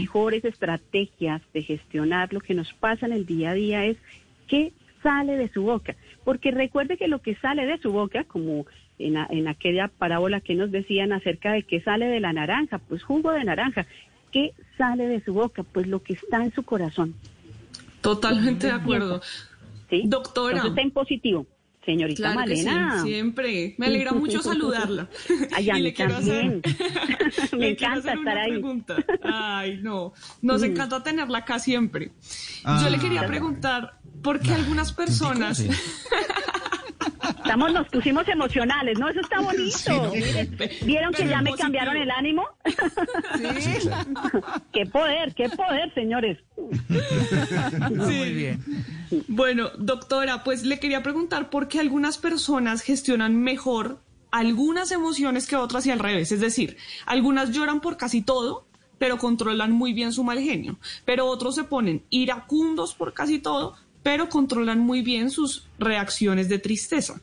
mejores 0.00 0.44
estrategias 0.44 1.40
de 1.54 1.62
gestionar 1.62 2.32
lo 2.34 2.40
que 2.40 2.52
nos 2.54 2.72
pasa 2.74 3.06
en 3.06 3.12
el 3.12 3.24
día 3.24 3.50
a 3.50 3.54
día 3.54 3.84
es 3.86 3.96
qué 4.46 4.72
sale 5.02 5.36
de 5.36 5.48
su 5.48 5.62
boca. 5.62 5.96
Porque 6.24 6.50
recuerde 6.50 6.98
que 6.98 7.08
lo 7.08 7.22
que 7.22 7.34
sale 7.36 7.64
de 7.64 7.78
su 7.78 7.90
boca, 7.90 8.24
como 8.24 8.66
en, 8.98 9.16
a- 9.16 9.28
en 9.30 9.48
aquella 9.48 9.88
parábola 9.88 10.42
que 10.42 10.54
nos 10.54 10.70
decían 10.70 11.12
acerca 11.14 11.52
de 11.52 11.62
qué 11.62 11.80
sale 11.80 12.06
de 12.06 12.20
la 12.20 12.34
naranja, 12.34 12.76
pues 12.78 13.02
jugo 13.02 13.32
de 13.32 13.44
naranja. 13.44 13.86
¿Qué 14.32 14.52
sale 14.78 15.06
de 15.06 15.22
su 15.22 15.34
boca? 15.34 15.62
Pues 15.62 15.86
lo 15.86 16.02
que 16.02 16.14
está 16.14 16.42
en 16.42 16.52
su 16.54 16.62
corazón. 16.62 17.14
Totalmente 18.00 18.68
de 18.68 18.72
acuerdo. 18.72 19.20
¿sí? 19.90 20.04
Doctora. 20.06 20.56
Entonces, 20.58 20.84
en 20.84 20.90
positivo. 20.92 21.46
Señorita 21.84 22.32
Claro 22.34 22.54
sí, 22.54 22.64
Malena. 22.64 23.02
siempre. 23.02 23.74
Me 23.78 23.86
alegra 23.86 24.12
mucho 24.12 24.42
saludarla. 24.42 25.08
Ay, 25.54 25.70
y 25.70 25.80
le 25.80 25.94
quiero 25.94 26.14
también. 26.14 26.60
hacer, 26.64 27.58
Me 27.58 27.70
le 27.70 27.76
quiero 27.76 27.94
encanta 27.94 27.98
hacer 28.12 28.18
estar 28.18 28.34
una 28.34 28.42
ahí. 28.42 28.50
pregunta. 28.52 28.96
Ay, 29.22 29.78
no. 29.82 30.12
Nos 30.42 30.62
encanta 30.62 31.02
tenerla 31.02 31.38
acá 31.38 31.58
siempre. 31.58 32.12
Ah. 32.64 32.80
Yo 32.82 32.90
le 32.90 32.98
quería 32.98 33.26
preguntar, 33.26 33.98
¿por 34.22 34.38
qué 34.40 34.52
algunas 34.52 34.92
personas... 34.92 35.64
Estamos, 37.28 37.72
nos 37.72 37.88
pusimos 37.88 38.26
emocionales, 38.28 38.98
¿no? 38.98 39.08
Eso 39.08 39.20
está 39.20 39.40
bonito. 39.40 39.92
¿no? 39.92 40.12
Miren, 40.12 40.56
¿Vieron 40.84 41.12
que 41.12 41.26
ya 41.26 41.38
me 41.38 41.50
positivo. 41.50 41.56
cambiaron 41.56 41.96
el 41.96 42.10
ánimo? 42.10 42.44
Sí. 43.60 43.88
qué 44.72 44.86
poder, 44.86 45.34
qué 45.34 45.48
poder, 45.48 45.92
señores. 45.94 46.38
Muy 47.90 48.32
bien. 48.32 48.64
Bueno, 49.28 49.70
doctora, 49.78 50.44
pues 50.44 50.64
le 50.64 50.78
quería 50.78 51.02
preguntar 51.02 51.50
por 51.50 51.68
qué 51.68 51.80
algunas 51.80 52.18
personas 52.18 52.82
gestionan 52.82 53.36
mejor 53.36 54.00
algunas 54.30 54.92
emociones 54.92 55.46
que 55.46 55.56
otras 55.56 55.86
y 55.86 55.90
al 55.90 55.98
revés. 55.98 56.32
Es 56.32 56.40
decir, 56.40 56.76
algunas 57.06 57.50
lloran 57.50 57.80
por 57.80 57.96
casi 57.96 58.22
todo, 58.22 58.66
pero 58.98 59.18
controlan 59.18 59.72
muy 59.72 59.92
bien 59.92 60.12
su 60.12 60.24
mal 60.24 60.38
genio. 60.40 60.78
Pero 61.04 61.26
otros 61.26 61.54
se 61.54 61.64
ponen 61.64 62.04
iracundos 62.10 62.94
por 62.94 63.14
casi 63.14 63.38
todo, 63.38 63.76
pero 64.02 64.28
controlan 64.28 64.78
muy 64.80 65.02
bien 65.02 65.30
sus 65.30 65.68
reacciones 65.78 66.48
de 66.48 66.58
tristeza. 66.58 67.20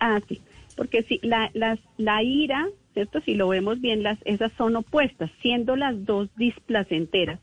Ah, 0.00 0.20
sí. 0.28 0.40
Porque 0.76 1.02
si 1.04 1.20
la, 1.22 1.50
las, 1.54 1.78
la 1.96 2.22
ira, 2.22 2.66
¿cierto? 2.94 3.20
Si 3.20 3.34
lo 3.34 3.48
vemos 3.48 3.80
bien, 3.80 4.02
las, 4.02 4.18
esas 4.24 4.52
son 4.58 4.76
opuestas, 4.76 5.30
siendo 5.40 5.76
las 5.76 6.04
dos 6.04 6.28
displacenteras, 6.36 7.40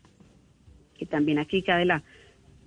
que 0.98 1.05
también 1.05 1.39
aquí 1.39 1.62
cabe 1.62 1.86
la 1.86 2.03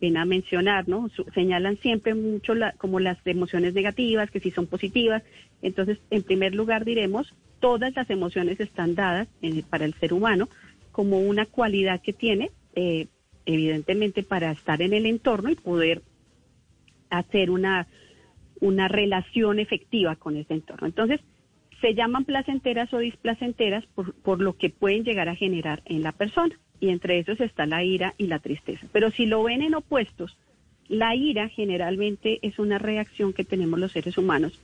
pena 0.01 0.25
mencionar, 0.25 0.89
¿no? 0.89 1.09
Su- 1.11 1.27
señalan 1.35 1.77
siempre 1.79 2.15
mucho 2.15 2.55
la- 2.55 2.73
como 2.73 3.01
las 3.01 3.19
emociones 3.27 3.75
negativas, 3.75 4.31
que 4.31 4.41
sí 4.41 4.51
son 4.51 4.67
positivas. 4.67 5.23
Entonces, 5.63 5.99
en 6.11 6.23
primer 6.23 6.55
lugar 6.55 6.85
diremos, 6.85 7.35
todas 7.61 7.95
las 7.95 8.09
emociones 8.11 8.59
están 8.59 8.95
dadas 8.95 9.29
en- 9.43 9.63
para 9.63 9.85
el 9.85 9.95
ser 9.95 10.13
humano 10.13 10.49
como 10.91 11.21
una 11.21 11.47
cualidad 11.47 12.01
que 12.03 12.13
tiene, 12.13 12.51
eh, 12.75 13.07
evidentemente, 13.47 14.23
para 14.23 14.51
estar 14.51 14.83
en 14.83 14.93
el 14.93 15.07
entorno 15.07 15.51
y 15.51 15.55
poder 15.55 16.03
hacer 17.11 17.51
una, 17.51 17.87
una 18.61 18.89
relación 18.89 19.59
efectiva 19.59 20.17
con 20.17 20.37
ese 20.37 20.55
entorno. 20.55 20.87
Entonces, 20.87 21.21
se 21.81 21.95
llaman 21.95 22.25
placenteras 22.25 22.93
o 22.95 22.99
displacenteras 22.99 23.85
por, 23.95 24.15
por 24.15 24.41
lo 24.41 24.57
que 24.57 24.71
pueden 24.71 25.05
llegar 25.05 25.29
a 25.29 25.37
generar 25.37 25.83
en 25.85 26.03
la 26.03 26.13
persona. 26.13 26.59
Y 26.81 26.89
entre 26.89 27.19
esos 27.19 27.41
está 27.41 27.67
la 27.67 27.85
ira 27.85 28.15
y 28.19 28.27
la 28.27 28.41
tristeza. 28.41 28.87
Pero 28.93 29.11
si 29.11 29.27
lo 29.27 29.43
ven 29.43 29.63
en 29.63 29.75
opuestos, 29.75 30.37
la 30.89 31.15
ira 31.15 31.49
generalmente 31.49 32.39
es 32.43 32.59
una 32.59 32.79
reacción 32.79 33.33
que 33.33 33.45
tenemos 33.45 33.79
los 33.79 33.93
seres 33.93 34.19
humanos 34.19 34.59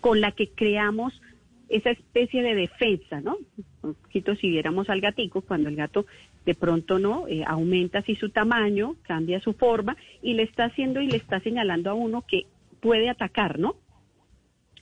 con 0.00 0.20
la 0.20 0.32
que 0.32 0.48
creamos 0.48 1.20
esa 1.68 1.90
especie 1.90 2.42
de 2.42 2.54
defensa, 2.54 3.20
¿no? 3.20 3.36
Un 3.82 3.94
poquito 3.94 4.34
si 4.36 4.48
viéramos 4.48 4.88
al 4.88 5.00
gatico, 5.00 5.42
cuando 5.42 5.68
el 5.68 5.76
gato 5.76 6.06
de 6.46 6.54
pronto 6.54 6.98
no 6.98 7.26
Eh, 7.28 7.44
aumenta 7.46 7.98
así 7.98 8.14
su 8.14 8.30
tamaño, 8.30 8.96
cambia 9.02 9.40
su 9.40 9.52
forma 9.52 9.96
y 10.22 10.34
le 10.34 10.44
está 10.44 10.64
haciendo 10.64 11.00
y 11.00 11.08
le 11.08 11.18
está 11.18 11.40
señalando 11.40 11.90
a 11.90 11.94
uno 11.94 12.24
que 12.26 12.46
puede 12.80 13.08
atacar, 13.10 13.58
¿no? 13.58 13.76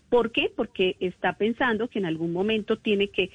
¿Por 0.08 0.30
qué? 0.30 0.50
Porque 0.54 0.96
está 1.00 1.32
pensando 1.32 1.88
que 1.88 1.98
en 1.98 2.06
algún 2.06 2.32
momento 2.32 2.76
tiene 2.76 3.08
que 3.08 3.30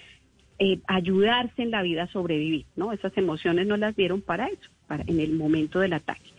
eh, 0.59 0.79
ayudarse 0.87 1.63
en 1.63 1.71
la 1.71 1.81
vida 1.81 2.03
a 2.03 2.07
sobrevivir, 2.07 2.65
¿no? 2.75 2.93
Esas 2.93 3.17
emociones 3.17 3.67
no 3.67 3.75
las 3.77 3.95
dieron 3.95 4.21
para 4.21 4.45
eso, 4.47 4.69
para 4.87 5.03
en 5.07 5.19
el 5.19 5.33
momento 5.33 5.79
del 5.79 5.93
ataque. 5.93 6.31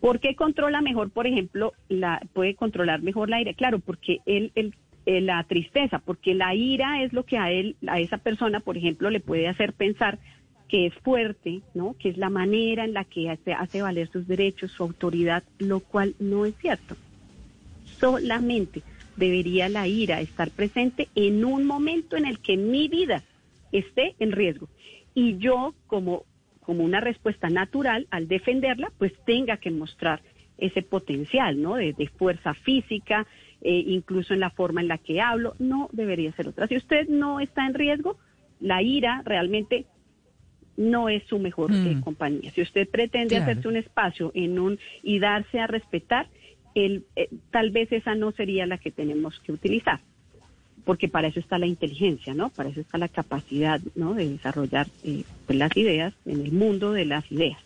¿Por 0.00 0.20
qué 0.20 0.36
controla 0.36 0.82
mejor, 0.82 1.10
por 1.10 1.26
ejemplo, 1.26 1.72
la, 1.88 2.20
puede 2.34 2.54
controlar 2.54 3.00
mejor 3.00 3.30
la 3.30 3.40
ira? 3.40 3.54
Claro, 3.54 3.78
porque 3.78 4.18
él, 4.26 4.52
él- 4.54 4.74
eh, 5.06 5.20
la 5.20 5.44
tristeza, 5.44 5.98
porque 5.98 6.34
la 6.34 6.54
ira 6.54 7.02
es 7.02 7.12
lo 7.12 7.24
que 7.24 7.36
a 7.36 7.50
él, 7.50 7.76
a 7.86 8.00
esa 8.00 8.18
persona, 8.18 8.60
por 8.60 8.78
ejemplo, 8.78 9.10
le 9.10 9.20
puede 9.20 9.48
hacer 9.48 9.74
pensar 9.74 10.18
que 10.68 10.86
es 10.86 10.94
fuerte, 10.94 11.60
¿no? 11.74 11.94
Que 11.98 12.08
es 12.08 12.16
la 12.16 12.30
manera 12.30 12.84
en 12.84 12.94
la 12.94 13.04
que 13.04 13.28
hace, 13.28 13.52
hace 13.52 13.82
valer 13.82 14.08
sus 14.10 14.26
derechos, 14.26 14.72
su 14.72 14.82
autoridad, 14.82 15.44
lo 15.58 15.80
cual 15.80 16.14
no 16.18 16.46
es 16.46 16.56
cierto. 16.56 16.96
Solamente 18.00 18.82
debería 19.16 19.68
la 19.68 19.86
ira 19.86 20.20
estar 20.20 20.50
presente 20.50 21.08
en 21.14 21.44
un 21.44 21.66
momento 21.66 22.16
en 22.16 22.24
el 22.24 22.38
que 22.38 22.56
mi 22.56 22.88
vida 22.88 23.22
esté 23.72 24.14
en 24.18 24.32
riesgo. 24.32 24.68
Y 25.14 25.36
yo, 25.36 25.74
como, 25.86 26.24
como 26.60 26.82
una 26.82 27.00
respuesta 27.00 27.50
natural, 27.50 28.06
al 28.10 28.26
defenderla, 28.26 28.90
pues 28.98 29.12
tenga 29.26 29.58
que 29.58 29.70
mostrar 29.70 30.22
ese 30.56 30.82
potencial, 30.82 31.60
¿no? 31.60 31.74
De, 31.74 31.92
de 31.92 32.08
fuerza 32.08 32.54
física, 32.54 33.26
eh, 33.64 33.84
incluso 33.88 34.34
en 34.34 34.40
la 34.40 34.50
forma 34.50 34.80
en 34.82 34.88
la 34.88 34.98
que 34.98 35.20
hablo, 35.20 35.54
no 35.58 35.88
debería 35.92 36.32
ser 36.32 36.48
otra. 36.48 36.68
Si 36.68 36.76
usted 36.76 37.08
no 37.08 37.40
está 37.40 37.66
en 37.66 37.74
riesgo, 37.74 38.18
la 38.60 38.82
ira 38.82 39.22
realmente 39.24 39.86
no 40.76 41.08
es 41.08 41.22
su 41.24 41.38
mejor 41.38 41.70
eh, 41.72 41.96
Mm. 41.96 42.00
compañía. 42.00 42.52
Si 42.52 42.60
usted 42.62 42.88
pretende 42.90 43.36
Claro. 43.36 43.44
hacerse 43.50 43.68
un 43.68 43.76
espacio 43.76 44.30
en 44.34 44.58
un 44.58 44.78
y 45.02 45.18
darse 45.18 45.60
a 45.60 45.66
respetar, 45.66 46.28
el, 46.74 47.04
eh, 47.16 47.28
tal 47.50 47.70
vez 47.70 47.90
esa 47.92 48.14
no 48.14 48.32
sería 48.32 48.66
la 48.66 48.78
que 48.78 48.90
tenemos 48.90 49.38
que 49.40 49.52
utilizar, 49.52 50.00
porque 50.84 51.08
para 51.08 51.28
eso 51.28 51.40
está 51.40 51.58
la 51.58 51.66
inteligencia, 51.66 52.34
¿no? 52.34 52.50
Para 52.50 52.68
eso 52.70 52.80
está 52.80 52.98
la 52.98 53.08
capacidad, 53.08 53.80
¿no? 53.94 54.14
De 54.14 54.28
desarrollar 54.28 54.88
eh, 55.04 55.22
pues, 55.46 55.58
las 55.58 55.74
ideas 55.76 56.12
en 56.26 56.40
el 56.40 56.52
mundo 56.52 56.92
de 56.92 57.04
las 57.04 57.30
ideas. 57.30 57.58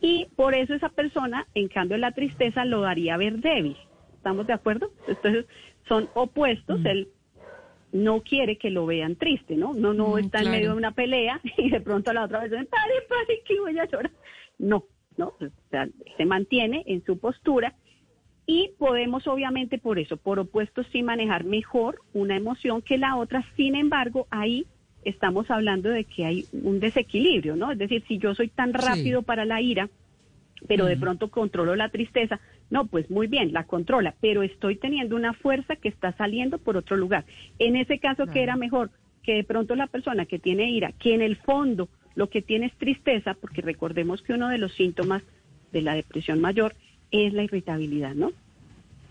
Y 0.00 0.26
por 0.36 0.54
eso 0.54 0.74
esa 0.74 0.90
persona, 0.90 1.46
en 1.54 1.68
cambio, 1.68 1.96
la 1.98 2.12
tristeza 2.12 2.64
lo 2.64 2.84
haría 2.84 3.16
ver 3.16 3.38
débil. 3.38 3.76
¿Estamos 4.24 4.46
de 4.46 4.54
acuerdo? 4.54 4.90
Entonces, 5.06 5.44
son 5.86 6.08
opuestos. 6.14 6.80
Mm. 6.80 6.86
Él 6.86 7.08
no 7.92 8.22
quiere 8.22 8.56
que 8.56 8.70
lo 8.70 8.86
vean 8.86 9.16
triste, 9.16 9.54
¿no? 9.54 9.74
No, 9.74 9.92
no 9.92 10.14
Mm, 10.14 10.18
está 10.20 10.40
en 10.40 10.50
medio 10.50 10.70
de 10.70 10.76
una 10.78 10.92
pelea 10.92 11.42
y 11.58 11.68
de 11.68 11.82
pronto 11.82 12.10
a 12.10 12.14
la 12.14 12.24
otra 12.24 12.40
vez, 12.40 12.50
pare, 12.50 12.94
pare, 13.06 13.42
que 13.46 13.60
voy 13.60 13.78
a 13.78 13.84
llorar. 13.84 14.10
No, 14.58 14.84
no, 15.18 15.26
o 15.38 15.48
sea, 15.70 15.86
se 16.16 16.24
mantiene 16.24 16.84
en 16.86 17.04
su 17.04 17.18
postura 17.18 17.74
y 18.46 18.70
podemos 18.78 19.26
obviamente 19.26 19.76
por 19.76 19.98
eso, 19.98 20.16
por 20.16 20.38
opuesto, 20.38 20.84
sí 20.84 21.02
manejar 21.02 21.44
mejor 21.44 22.00
una 22.14 22.34
emoción 22.34 22.80
que 22.80 22.96
la 22.96 23.16
otra. 23.16 23.44
Sin 23.56 23.74
embargo, 23.76 24.26
ahí 24.30 24.64
estamos 25.04 25.50
hablando 25.50 25.90
de 25.90 26.04
que 26.04 26.24
hay 26.24 26.46
un 26.52 26.80
desequilibrio, 26.80 27.56
¿no? 27.56 27.72
Es 27.72 27.78
decir, 27.78 28.02
si 28.08 28.16
yo 28.16 28.34
soy 28.34 28.48
tan 28.48 28.72
Sí. 28.72 28.78
rápido 28.78 29.20
para 29.22 29.44
la 29.44 29.60
ira, 29.60 29.90
pero 30.66 30.86
de 30.86 30.96
pronto 30.96 31.28
controlo 31.28 31.76
la 31.76 31.90
tristeza, 31.90 32.40
no, 32.70 32.86
pues 32.86 33.10
muy 33.10 33.26
bien, 33.26 33.52
la 33.52 33.64
controla, 33.64 34.14
pero 34.20 34.42
estoy 34.42 34.76
teniendo 34.76 35.16
una 35.16 35.34
fuerza 35.34 35.76
que 35.76 35.88
está 35.88 36.12
saliendo 36.12 36.58
por 36.58 36.76
otro 36.76 36.96
lugar. 36.96 37.24
En 37.58 37.76
ese 37.76 37.98
caso, 37.98 38.24
¿qué 38.26 38.32
Claro. 38.32 38.42
era 38.42 38.56
mejor? 38.56 38.90
Que 39.22 39.34
de 39.34 39.44
pronto 39.44 39.74
la 39.74 39.86
persona 39.86 40.26
que 40.26 40.38
tiene 40.38 40.70
ira, 40.70 40.92
que 40.92 41.14
en 41.14 41.22
el 41.22 41.36
fondo 41.36 41.88
lo 42.14 42.28
que 42.30 42.42
tiene 42.42 42.66
es 42.66 42.74
tristeza, 42.74 43.34
porque 43.34 43.60
recordemos 43.60 44.22
que 44.22 44.32
uno 44.32 44.48
de 44.48 44.58
los 44.58 44.72
síntomas 44.74 45.22
de 45.72 45.82
la 45.82 45.94
depresión 45.94 46.40
mayor 46.40 46.74
es 47.10 47.32
la 47.32 47.42
irritabilidad, 47.42 48.14
¿no? 48.14 48.32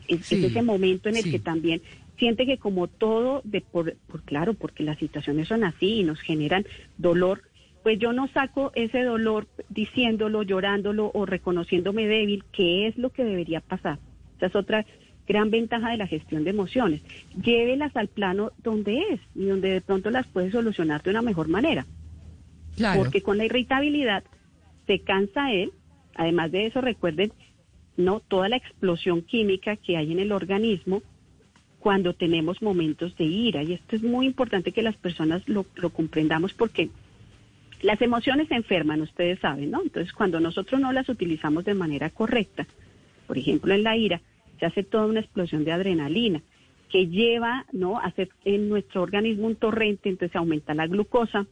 Es, 0.07 0.31
ese 0.31 0.61
momento 0.61 1.09
en 1.09 1.17
el 1.17 1.23
sí. 1.23 1.31
que 1.31 1.39
también 1.39 1.81
siente 2.17 2.45
que 2.45 2.57
como 2.57 2.87
todo, 2.87 3.41
de 3.43 3.61
por, 3.61 3.95
por 4.07 4.21
claro, 4.23 4.53
porque 4.53 4.83
las 4.83 4.97
situaciones 4.97 5.47
son 5.47 5.63
así 5.63 5.99
y 5.99 6.03
nos 6.03 6.19
generan 6.21 6.65
dolor, 6.97 7.41
pues 7.83 7.99
yo 7.99 8.13
no 8.13 8.27
saco 8.29 8.71
ese 8.75 9.03
dolor 9.03 9.47
diciéndolo, 9.69 10.43
llorándolo 10.43 11.11
o 11.13 11.25
reconociéndome 11.25 12.07
débil, 12.07 12.45
que 12.53 12.87
es 12.87 12.97
lo 12.97 13.09
que 13.09 13.25
debería 13.25 13.59
pasar. 13.59 13.99
Esa 14.37 14.47
es 14.47 14.55
otra 14.55 14.85
gran 15.27 15.51
ventaja 15.51 15.91
de 15.91 15.97
la 15.97 16.07
gestión 16.07 16.45
de 16.45 16.51
emociones. 16.51 17.01
Llévelas 17.41 17.95
al 17.95 18.07
plano 18.07 18.51
donde 18.63 18.99
es 19.11 19.19
y 19.35 19.45
donde 19.45 19.69
de 19.69 19.81
pronto 19.81 20.09
las 20.09 20.25
puede 20.27 20.51
solucionar 20.51 21.03
de 21.03 21.11
una 21.11 21.21
mejor 21.21 21.49
manera. 21.49 21.85
Claro. 22.77 23.01
Porque 23.01 23.21
con 23.21 23.37
la 23.37 23.45
irritabilidad 23.45 24.23
se 24.87 24.99
cansa 24.99 25.51
él. 25.51 25.71
Además 26.15 26.51
de 26.51 26.67
eso, 26.67 26.79
recuerden, 26.79 27.33
no 27.97 28.21
toda 28.21 28.49
la 28.49 28.57
explosión 28.57 29.21
química 29.21 29.75
que 29.75 29.97
hay 29.97 30.11
en 30.11 30.19
el 30.19 30.31
organismo 30.31 31.01
cuando 31.79 32.13
tenemos 32.13 32.61
momentos 32.61 33.15
de 33.17 33.25
ira. 33.25 33.61
Y 33.61 33.73
esto 33.73 33.95
es 33.95 34.03
muy 34.03 34.25
importante 34.25 34.71
que 34.71 34.81
las 34.81 34.95
personas 34.95 35.47
lo, 35.49 35.65
lo 35.75 35.89
comprendamos 35.89 36.53
porque 36.53 36.89
las 37.83 38.01
emociones 38.01 38.47
se 38.47 38.55
enferman, 38.55 39.01
ustedes 39.01 39.39
saben, 39.39 39.71
¿no? 39.71 39.81
Entonces, 39.83 40.11
cuando 40.13 40.39
nosotros 40.39 40.81
no 40.81 40.91
las 40.91 41.07
utilizamos 41.09 41.65
de 41.65 41.73
manera 41.73 42.09
correcta, 42.09 42.65
por 43.27 43.37
ejemplo, 43.37 43.73
en 43.73 43.83
la 43.83 43.95
ira, 43.95 44.21
se 44.59 44.65
hace 44.65 44.83
toda 44.83 45.05
una 45.05 45.19
explosión 45.19 45.63
de 45.63 45.71
adrenalina 45.71 46.41
que 46.89 47.07
lleva, 47.07 47.65
¿no?, 47.71 47.99
a 47.99 48.05
hacer 48.05 48.29
en 48.45 48.69
nuestro 48.69 49.01
organismo 49.01 49.47
un 49.47 49.55
torrente, 49.55 50.09
entonces 50.09 50.35
aumenta 50.35 50.73
la 50.73 50.87
glucosa, 50.87 51.45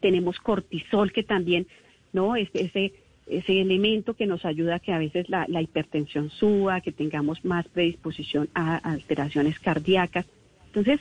tenemos 0.00 0.38
cortisol 0.38 1.12
que 1.12 1.22
también, 1.22 1.66
¿no? 2.12 2.36
Ese, 2.36 2.64
ese 2.64 2.92
ese 3.26 3.60
elemento 3.60 4.14
que 4.14 4.26
nos 4.26 4.44
ayuda 4.44 4.76
a 4.76 4.80
que 4.80 4.92
a 4.92 4.98
veces 4.98 5.28
la, 5.30 5.46
la 5.48 5.62
hipertensión 5.62 6.30
suba, 6.30 6.80
que 6.80 6.92
tengamos 6.92 7.44
más 7.44 7.66
predisposición 7.68 8.48
a 8.54 8.76
alteraciones 8.76 9.58
cardíacas. 9.58 10.26
Entonces, 10.66 11.00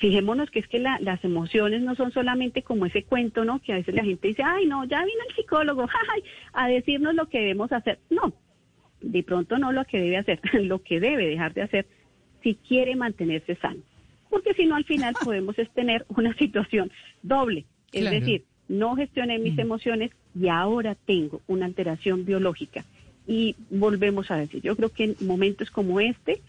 fijémonos 0.00 0.50
que 0.50 0.58
es 0.60 0.66
que 0.66 0.78
la- 0.78 0.98
las 1.00 1.22
emociones 1.24 1.82
no 1.82 1.94
son 1.94 2.10
solamente 2.10 2.62
como 2.62 2.86
ese 2.86 3.04
cuento, 3.04 3.44
¿no? 3.44 3.60
Que 3.60 3.72
a 3.72 3.76
veces 3.76 3.94
la 3.94 4.02
gente 4.02 4.28
dice, 4.28 4.42
ay, 4.42 4.66
no, 4.66 4.84
ya 4.84 5.04
vino 5.04 5.20
el 5.28 5.34
psicólogo 5.36 5.86
ay, 6.14 6.22
a 6.54 6.68
decirnos 6.68 7.14
lo 7.14 7.28
que 7.28 7.38
debemos 7.38 7.70
hacer. 7.70 7.98
No, 8.08 8.32
de 9.02 9.22
pronto 9.22 9.58
no 9.58 9.72
lo 9.72 9.84
que 9.84 10.00
debe 10.00 10.16
hacer, 10.16 10.40
lo 10.64 10.82
que 10.82 11.00
debe 11.00 11.26
dejar 11.26 11.54
de 11.54 11.62
hacer 11.62 11.86
si 12.42 12.54
quiere 12.56 12.96
mantenerse 12.96 13.54
sano. 13.56 13.82
Porque 14.30 14.54
si 14.54 14.64
no, 14.66 14.74
al 14.76 14.84
final 14.84 15.14
podemos 15.22 15.54
tener 15.74 16.06
una 16.08 16.34
situación 16.34 16.90
doble. 17.22 17.66
Es 17.92 18.02
Claro. 18.02 18.16
decir, 18.20 18.44
no 18.68 18.96
gestioné 18.96 19.38
mis 19.38 19.58
emociones 19.58 20.12
y 20.34 20.48
ahora 20.48 20.94
tengo 20.94 21.42
una 21.46 21.66
alteración 21.66 22.24
biológica. 22.24 22.84
Y 23.26 23.54
volvemos 23.68 24.30
a 24.30 24.36
decir, 24.36 24.62
yo 24.62 24.76
creo 24.76 24.88
que 24.90 25.04
en 25.04 25.16
momentos 25.20 25.70
como 25.70 26.00
este, 26.00 26.40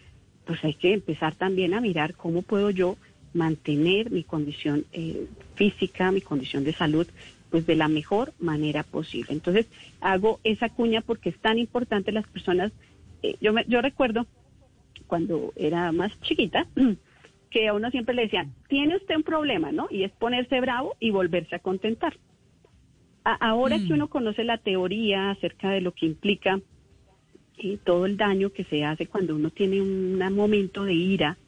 pues 0.46 0.64
hay 0.64 0.74
que 0.74 0.94
empezar 0.94 1.34
también 1.34 1.74
a 1.74 1.80
mirar 1.80 2.14
cómo 2.14 2.42
puedo 2.42 2.70
yo 2.70 2.96
mantener 3.34 4.10
mi 4.10 4.24
condición 4.24 4.84
eh, 4.92 5.26
física, 5.56 6.10
mi 6.12 6.20
condición 6.20 6.64
de 6.64 6.74
salud, 6.74 7.06
pues 7.50 7.66
de 7.66 7.76
la 7.76 7.88
mejor 7.88 8.32
manera 8.38 8.82
posible. 8.82 9.32
Entonces, 9.32 9.66
hago 10.00 10.40
esa 10.44 10.68
cuña 10.70 11.00
porque 11.02 11.30
es 11.30 11.38
tan 11.40 11.58
importante 11.58 12.12
las 12.12 12.26
personas. 12.28 12.72
eh, 13.22 13.36
yo, 13.40 13.52
me- 13.52 13.64
yo 13.68 13.80
recuerdo 13.82 14.26
cuando 15.06 15.52
era 15.56 15.92
más 15.92 16.12
chiquita, 16.22 16.66
que 17.50 17.68
a 17.68 17.74
uno 17.74 17.90
siempre 17.90 18.14
le 18.14 18.22
decían, 18.22 18.54
tiene 18.68 18.96
usted 18.96 19.16
un 19.16 19.22
problema, 19.22 19.70
¿no? 19.72 19.86
Y 19.90 20.04
es 20.04 20.12
ponerse 20.12 20.60
bravo 20.60 20.96
y 21.00 21.10
volverse 21.10 21.54
a 21.54 21.58
contentar. 21.58 22.16
A- 23.24 23.34
ahora 23.34 23.78
que 23.86 23.92
uno 23.92 24.08
conoce 24.08 24.42
la 24.44 24.58
teoría 24.58 25.30
acerca 25.30 25.70
de 25.70 25.80
lo 25.82 25.92
que 25.92 26.06
implica 26.06 26.60
eh, 27.58 27.78
todo 27.84 28.06
el 28.06 28.16
daño 28.16 28.50
que 28.50 28.64
se 28.64 28.84
hace 28.84 29.06
cuando 29.06 29.34
uno 29.36 29.50
tiene 29.50 29.80
un 29.80 30.18
momento 30.34 30.84
de 30.84 30.94
ira, 30.94 31.38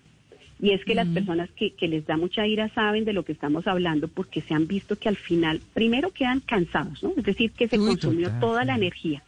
y 0.61 0.71
es 0.71 0.85
que 0.85 0.95
las 0.95 1.09
personas 1.09 1.51
que, 1.51 1.73
que 1.73 1.89
les 1.89 2.07
da 2.07 2.17
mucha 2.17 2.47
ira 2.47 2.69
saben 2.71 3.05
de 3.05 3.13
lo 3.13 3.25
que 3.25 3.33
estamos 3.33 3.67
hablando 3.67 4.09
porque 4.09 4.41
se 4.41 4.55
han 4.55 4.67
visto 4.67 4.97
que 4.97 5.09
al 5.09 5.17
final, 5.17 5.61
primero 5.73 6.11
quedan 6.11 6.41
cansados, 6.41 7.03
¿no? 7.03 7.13
Es 7.17 7.25
decir, 7.25 7.51
que 7.53 7.69
se 7.69 7.79
Uy, 7.79 7.87
consumió 7.87 8.27
total, 8.29 8.41
toda 8.41 8.65
la 8.65 8.75
energía. 8.77 9.23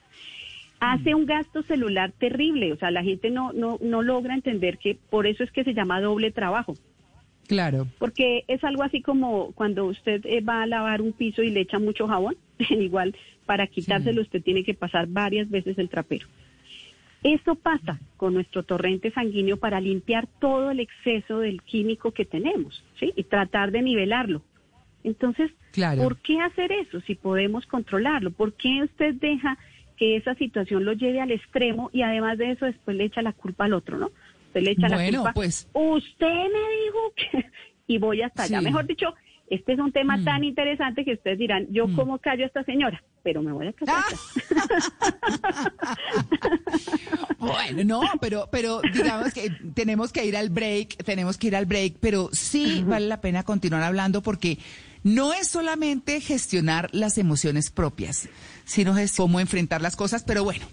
Hace 0.78 1.14
un 1.14 1.26
gasto 1.26 1.62
celular 1.62 2.12
terrible, 2.12 2.72
o 2.72 2.76
sea, 2.76 2.90
la 2.90 3.02
gente 3.02 3.30
no, 3.30 3.52
no, 3.52 3.78
no 3.80 4.02
logra 4.02 4.34
entender 4.34 4.78
que 4.78 4.96
por 5.10 5.26
eso 5.26 5.42
es 5.42 5.50
que 5.50 5.64
se 5.64 5.74
llama 5.74 6.00
doble 6.00 6.30
trabajo. 6.30 6.74
Claro. 7.48 7.86
Porque 7.98 8.44
es 8.48 8.62
algo 8.64 8.82
así 8.82 9.00
como 9.00 9.52
cuando 9.52 9.86
usted 9.86 10.24
eh, 10.26 10.40
va 10.40 10.62
a 10.62 10.66
lavar 10.66 11.00
un 11.00 11.12
piso 11.12 11.42
y 11.42 11.50
le 11.50 11.60
echa 11.60 11.78
mucho 11.78 12.08
jabón, 12.08 12.36
igual 12.70 13.16
para 13.46 13.66
quitárselo 13.68 14.22
usted 14.22 14.42
tiene 14.42 14.64
que 14.64 14.74
pasar 14.74 15.06
varias 15.06 15.48
veces 15.48 15.78
el 15.78 15.88
trapero. 15.88 16.26
Eso 17.34 17.56
pasa 17.56 17.98
con 18.16 18.34
nuestro 18.34 18.62
torrente 18.62 19.10
sanguíneo 19.10 19.56
para 19.56 19.80
limpiar 19.80 20.28
todo 20.40 20.70
el 20.70 20.78
exceso 20.78 21.40
del 21.40 21.60
químico 21.62 22.12
que 22.12 22.24
tenemos, 22.24 22.84
¿sí? 23.00 23.12
Y 23.16 23.24
tratar 23.24 23.72
de 23.72 23.82
nivelarlo. 23.82 24.42
Entonces, 25.02 25.50
Claro. 25.72 26.02
¿por 26.02 26.18
qué 26.18 26.40
hacer 26.40 26.70
eso 26.70 27.00
si 27.00 27.16
podemos 27.16 27.66
controlarlo? 27.66 28.30
¿Por 28.30 28.52
qué 28.54 28.82
usted 28.84 29.14
deja 29.14 29.58
que 29.96 30.16
esa 30.16 30.34
situación 30.36 30.84
lo 30.84 30.92
lleve 30.92 31.20
al 31.20 31.32
extremo 31.32 31.90
y 31.92 32.02
además 32.02 32.38
de 32.38 32.52
eso 32.52 32.66
después 32.66 32.96
le 32.96 33.04
echa 33.06 33.22
la 33.22 33.32
culpa 33.32 33.64
al 33.64 33.72
otro, 33.72 33.98
¿no? 33.98 34.10
Usted 34.46 34.62
le 34.62 34.70
echa 34.72 34.88
la 34.88 34.96
Bueno, 34.96 35.18
culpa. 35.22 35.32
pues. 35.34 35.68
Usted 35.74 36.26
me 36.26 36.84
dijo 36.84 37.12
que... 37.16 37.46
Y 37.88 37.98
voy 37.98 38.22
hasta 38.22 38.44
allá. 38.44 38.58
Sí. 38.60 38.64
Mejor 38.64 38.86
dicho, 38.86 39.14
este 39.50 39.72
es 39.72 39.78
un 39.80 39.90
tema 39.92 40.16
Mm. 40.16 40.24
tan 40.24 40.44
interesante 40.44 41.04
que 41.04 41.14
ustedes 41.14 41.38
dirán, 41.38 41.66
yo 41.70 41.86
Mm. 41.88 41.94
cómo 41.96 42.18
callo 42.18 42.44
a 42.44 42.46
esta 42.46 42.62
señora, 42.64 43.02
pero 43.26 43.42
me 43.42 43.50
voy 43.50 43.66
a 43.66 43.72
callar. 43.72 44.04
Bueno, 47.38 47.84
no, 47.84 48.00
pero, 48.20 48.48
pero 48.50 48.80
digamos 48.92 49.32
que 49.32 49.50
tenemos 49.74 50.10
que 50.10 50.24
ir 50.24 50.36
al 50.36 50.50
break, 50.50 51.04
tenemos 51.04 51.36
que 51.36 51.48
ir 51.48 51.56
al 51.56 51.66
break, 51.66 51.96
pero 52.00 52.28
sí 52.32 52.82
vale 52.84 53.06
la 53.06 53.20
pena 53.20 53.44
continuar 53.44 53.82
hablando 53.82 54.20
porque 54.20 54.58
no 55.04 55.32
es 55.32 55.46
solamente 55.48 56.20
gestionar 56.20 56.88
las 56.92 57.18
emociones 57.18 57.70
propias, 57.70 58.28
sino 58.64 58.98
es 58.98 59.14
cómo 59.14 59.38
enfrentar 59.38 59.80
las 59.80 59.94
cosas, 59.94 60.24
pero 60.24 60.42
bueno. 60.42 60.66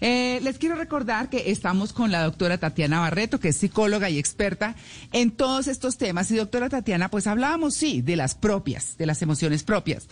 Eh, 0.00 0.38
les 0.42 0.58
quiero 0.58 0.76
recordar 0.76 1.28
que 1.28 1.50
estamos 1.50 1.92
con 1.92 2.12
la 2.12 2.22
doctora 2.22 2.58
Tatiana 2.58 3.00
Barreto, 3.00 3.40
que 3.40 3.48
es 3.48 3.56
psicóloga 3.56 4.10
y 4.10 4.18
experta 4.18 4.76
en 5.12 5.32
todos 5.32 5.66
estos 5.66 5.98
temas. 5.98 6.30
Y 6.30 6.36
doctora 6.36 6.68
Tatiana, 6.68 7.10
pues 7.10 7.26
hablábamos, 7.26 7.74
sí, 7.74 8.00
de 8.02 8.16
las 8.16 8.34
propias, 8.34 8.96
de 8.96 9.06
las 9.06 9.22
emociones 9.22 9.64
propias. 9.64 10.06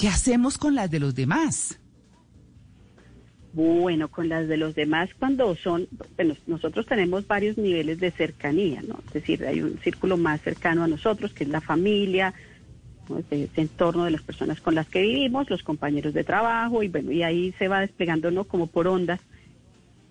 ¿Qué 0.00 0.08
hacemos 0.08 0.56
con 0.56 0.74
las 0.74 0.90
de 0.90 0.98
los 0.98 1.14
demás? 1.14 1.78
Bueno, 3.52 4.08
con 4.08 4.30
las 4.30 4.48
de 4.48 4.56
los 4.56 4.74
demás 4.74 5.10
cuando 5.18 5.54
son, 5.56 5.88
bueno, 6.16 6.36
nosotros 6.46 6.86
tenemos 6.86 7.26
varios 7.26 7.58
niveles 7.58 8.00
de 8.00 8.10
cercanía, 8.10 8.80
¿no? 8.80 8.98
Es 9.06 9.12
decir, 9.12 9.44
hay 9.44 9.60
un 9.60 9.78
círculo 9.80 10.16
más 10.16 10.40
cercano 10.40 10.84
a 10.84 10.88
nosotros, 10.88 11.34
que 11.34 11.44
es 11.44 11.50
la 11.50 11.60
familia, 11.60 12.32
¿no? 13.10 13.18
ese, 13.18 13.44
ese 13.44 13.60
entorno 13.60 14.04
de 14.04 14.12
las 14.12 14.22
personas 14.22 14.62
con 14.62 14.74
las 14.74 14.88
que 14.88 15.02
vivimos, 15.02 15.50
los 15.50 15.62
compañeros 15.62 16.14
de 16.14 16.24
trabajo, 16.24 16.82
y 16.82 16.88
bueno, 16.88 17.12
y 17.12 17.22
ahí 17.22 17.52
se 17.58 17.68
va 17.68 17.80
desplegando, 17.80 18.30
¿no? 18.30 18.44
Como 18.44 18.68
por 18.68 18.88
ondas. 18.88 19.20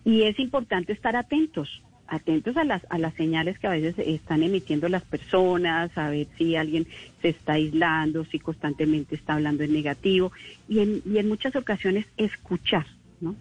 Y 0.06 0.22
es 0.22 0.38
importante 0.38 0.94
estar 0.94 1.16
atentos, 1.16 1.82
atentos 2.10 2.58
a 2.58 2.64
las, 2.64 2.86
a 2.90 2.98
las 2.98 3.14
señales 3.14 3.60
que 3.60 3.68
a 3.68 3.72
veces 3.72 3.96
están 4.00 4.44
emitiendo 4.44 4.90
las 4.90 5.04
personas, 5.04 5.96
a 5.98 6.10
ver 6.10 6.28
si 6.38 6.56
alguien 6.56 6.88
se 7.22 7.30
está 7.30 7.54
aislando, 7.54 8.26
si 8.26 8.40
constantemente 8.40 9.16
está 9.16 9.34
hablando 9.34 9.64
en 9.64 9.74
negativo, 9.74 10.32
y 10.68 10.80
en, 10.80 11.02
y 11.06 11.18
en 11.18 11.28
muchas 11.28 11.56
ocasiones 11.56 12.06
escuchar, 12.18 12.86
¿no? 13.22 13.36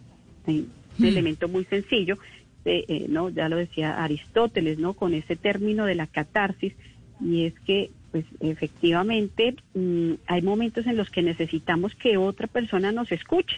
Hay 0.47 0.67
un 0.99 1.05
elemento 1.05 1.49
muy 1.49 1.65
sencillo, 1.65 2.19
eh, 2.65 2.85
eh, 2.89 3.07
¿no? 3.09 3.31
Ya 3.31 3.49
lo 3.49 3.57
decía 3.57 4.03
Aristóteles, 4.03 4.79
¿no? 4.79 4.95
Con 4.95 5.15
ese 5.15 5.37
término 5.37 5.85
de 5.87 5.95
la 5.95 6.07
catarsis, 6.07 6.75
y 7.21 7.45
es 7.45 7.59
que, 7.61 7.91
pues, 8.13 8.25
efectivamente, 8.41 9.57
mm, 9.75 10.13
hay 10.27 10.43
momentos 10.43 10.87
en 10.87 10.97
los 10.97 11.11
que 11.11 11.23
necesitamos 11.23 11.95
que 11.95 12.17
otra 12.17 12.47
persona 12.47 12.93
nos 12.93 13.11
escuche. 13.13 13.57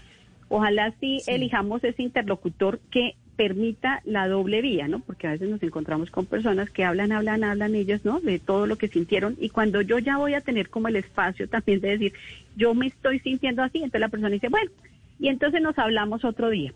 Ojalá 0.48 0.92
sí, 1.00 1.22
elijamos 1.26 1.84
ese 1.84 2.02
interlocutor 2.02 2.80
que 2.90 3.14
permita 3.40 4.02
la 4.04 4.28
doble 4.28 4.60
vía, 4.60 4.86
¿no? 4.86 5.00
Porque 5.00 5.26
a 5.26 5.30
veces 5.30 5.48
nos 5.48 5.62
encontramos 5.62 6.10
con 6.10 6.26
personas 6.26 6.68
que 6.68 6.84
hablan, 6.84 7.10
hablan, 7.10 7.42
hablan 7.42 7.74
ellos, 7.74 8.04
¿no? 8.04 8.20
De 8.20 8.38
todo 8.38 8.66
lo 8.66 8.76
que 8.76 8.88
sintieron 8.88 9.34
y 9.40 9.48
cuando 9.48 9.80
yo 9.80 9.98
ya 9.98 10.18
voy 10.18 10.34
a 10.34 10.42
tener 10.42 10.68
como 10.68 10.88
el 10.88 10.96
espacio 10.96 11.48
también 11.48 11.80
de 11.80 11.88
decir, 11.88 12.12
yo 12.54 12.74
me 12.74 12.88
estoy 12.88 13.18
sintiendo 13.20 13.62
así, 13.62 13.78
entonces 13.78 14.02
la 14.02 14.10
persona 14.10 14.28
dice, 14.28 14.50
bueno, 14.50 14.70
y 15.18 15.28
entonces 15.28 15.62
nos 15.62 15.78
hablamos 15.78 16.22
otro 16.22 16.50
día 16.50 16.74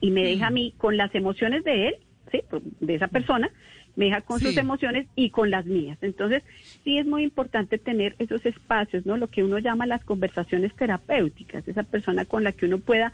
y 0.00 0.10
me 0.10 0.24
deja 0.24 0.48
a 0.48 0.50
mí 0.50 0.74
con 0.76 0.96
las 0.96 1.14
emociones 1.14 1.62
de 1.62 1.86
él, 1.86 1.94
¿sí? 2.32 2.42
De 2.80 2.96
esa 2.96 3.06
persona, 3.06 3.48
me 3.94 4.06
deja 4.06 4.22
con 4.22 4.40
Sí. 4.40 4.46
sus 4.46 4.56
emociones 4.56 5.06
y 5.14 5.30
con 5.30 5.52
las 5.52 5.66
mías. 5.66 5.98
Entonces, 6.00 6.42
sí 6.82 6.98
es 6.98 7.06
muy 7.06 7.22
importante 7.22 7.78
tener 7.78 8.16
esos 8.18 8.44
espacios, 8.44 9.06
¿no? 9.06 9.16
Lo 9.16 9.28
que 9.28 9.44
uno 9.44 9.60
llama 9.60 9.86
las 9.86 10.04
conversaciones 10.04 10.74
terapéuticas, 10.74 11.68
esa 11.68 11.84
persona 11.84 12.24
con 12.24 12.42
la 12.42 12.50
que 12.50 12.66
uno 12.66 12.78
pueda 12.78 13.12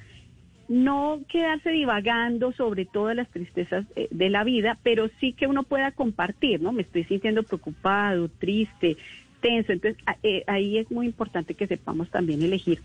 no 0.68 1.20
quedarse 1.28 1.70
divagando 1.70 2.52
sobre 2.52 2.84
todas 2.86 3.14
las 3.16 3.28
tristezas 3.28 3.84
eh, 3.94 4.08
de 4.10 4.30
la 4.30 4.42
vida, 4.44 4.78
pero 4.82 5.08
sí 5.20 5.32
que 5.32 5.46
uno 5.46 5.62
pueda 5.62 5.92
compartir, 5.92 6.60
¿no? 6.60 6.72
Me 6.72 6.82
estoy 6.82 7.04
sintiendo 7.04 7.42
preocupado, 7.44 8.28
triste, 8.28 8.96
tenso. 9.40 9.72
Entonces, 9.72 10.02
eh, 10.22 10.42
ahí 10.46 10.78
es 10.78 10.90
muy 10.90 11.06
importante 11.06 11.54
que 11.54 11.66
sepamos 11.66 12.10
también 12.10 12.42
elegir 12.42 12.80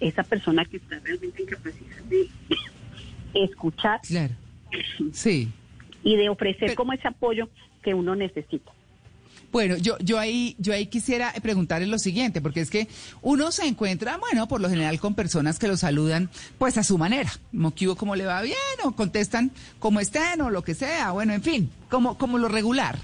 esa 0.00 0.22
persona 0.24 0.64
que 0.64 0.78
está 0.78 0.98
realmente 1.00 1.42
en 1.42 1.48
capacidad 1.48 2.02
de 2.04 2.26
escuchar 3.34 4.00
Claro. 4.02 4.34
Sí. 5.12 5.48
y 6.02 6.16
de 6.16 6.28
ofrecer 6.28 6.68
Pero- 6.68 6.74
como 6.76 6.92
ese 6.92 7.06
apoyo 7.08 7.48
que 7.82 7.94
uno 7.94 8.14
necesita. 8.16 8.72
Bueno, 9.52 9.76
yo, 9.76 9.98
yo 9.98 10.18
ahí, 10.18 10.54
yo 10.58 10.72
ahí 10.72 10.86
quisiera 10.86 11.32
preguntarle 11.42 11.86
lo 11.86 11.98
siguiente, 11.98 12.40
porque 12.40 12.60
es 12.60 12.70
que 12.70 12.86
uno 13.20 13.50
se 13.50 13.66
encuentra, 13.66 14.16
bueno, 14.16 14.46
por 14.46 14.60
lo 14.60 14.70
general 14.70 15.00
con 15.00 15.14
personas 15.14 15.58
que 15.58 15.66
lo 15.66 15.76
saludan, 15.76 16.30
pues 16.58 16.78
a 16.78 16.84
su 16.84 16.98
manera, 16.98 17.32
como 17.50 17.74
como 17.96 18.14
le 18.14 18.26
va 18.26 18.42
bien, 18.42 18.56
o 18.84 18.92
contestan 18.92 19.50
como 19.80 19.98
estén, 19.98 20.40
o 20.40 20.50
lo 20.50 20.62
que 20.62 20.74
sea, 20.74 21.10
bueno, 21.10 21.32
en 21.32 21.42
fin, 21.42 21.70
como, 21.88 22.16
como 22.16 22.38
lo 22.38 22.48
regular. 22.48 22.98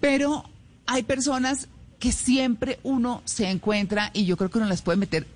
Pero 0.00 0.48
hay 0.86 1.02
personas 1.02 1.68
que 1.98 2.12
siempre 2.12 2.78
uno 2.82 3.22
se 3.26 3.50
encuentra, 3.50 4.10
y 4.14 4.24
yo 4.24 4.36
creo 4.38 4.50
que 4.50 4.58
uno 4.58 4.68
las 4.68 4.80
puede 4.80 4.96
meter, 4.96 5.26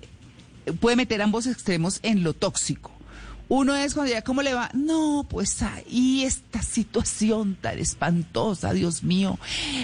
puede 0.79 0.95
meter 0.95 1.21
ambos 1.21 1.45
extremos 1.45 1.99
en 2.01 2.23
lo 2.23 2.33
tóxico. 2.33 2.91
Uno 3.53 3.75
es 3.75 3.95
cuando 3.95 4.13
ya, 4.13 4.21
¿cómo 4.21 4.43
le 4.43 4.53
va? 4.53 4.69
No, 4.73 5.25
pues 5.29 5.61
ahí 5.61 6.23
esta 6.23 6.63
situación 6.63 7.57
tan 7.59 7.79
espantosa, 7.79 8.71
Dios 8.71 9.03
mío. 9.03 9.37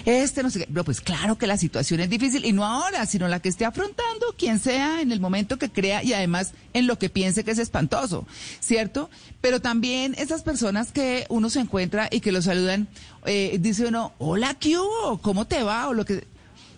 Este 0.05 0.41
no 0.41 0.49
sé 0.49 0.59
qué. 0.59 0.67
Pero 0.67 0.85
pues 0.85 1.01
claro 1.01 1.37
que 1.37 1.47
la 1.47 1.57
situación 1.57 1.99
es 1.99 2.09
difícil 2.09 2.45
y 2.45 2.53
no 2.53 2.63
ahora, 2.63 3.05
sino 3.05 3.27
la 3.27 3.41
que 3.41 3.49
esté 3.49 3.65
afrontando 3.65 4.27
quien 4.37 4.59
sea 4.59 5.01
en 5.01 5.11
el 5.11 5.19
momento 5.19 5.57
que 5.57 5.69
crea 5.69 6.01
y 6.01 6.13
además 6.13 6.53
en 6.71 6.87
lo 6.87 6.97
que 6.97 7.09
piense 7.09 7.43
que 7.43 7.51
es 7.51 7.59
espantoso, 7.59 8.25
¿cierto? 8.61 9.09
Pero 9.41 9.59
también 9.59 10.15
esas 10.17 10.43
personas 10.43 10.93
que 10.93 11.25
uno 11.27 11.49
se 11.49 11.59
encuentra 11.59 12.07
y 12.09 12.21
que 12.21 12.31
lo 12.31 12.41
saludan, 12.41 12.87
eh, 13.25 13.57
dice 13.59 13.85
uno, 13.85 14.13
hola, 14.17 14.53
¿qué 14.53 14.77
hubo? 14.77 15.17
¿Cómo 15.17 15.45
te 15.45 15.63
va? 15.63 15.89
O 15.89 15.93
lo 15.93 16.05
que 16.05 16.25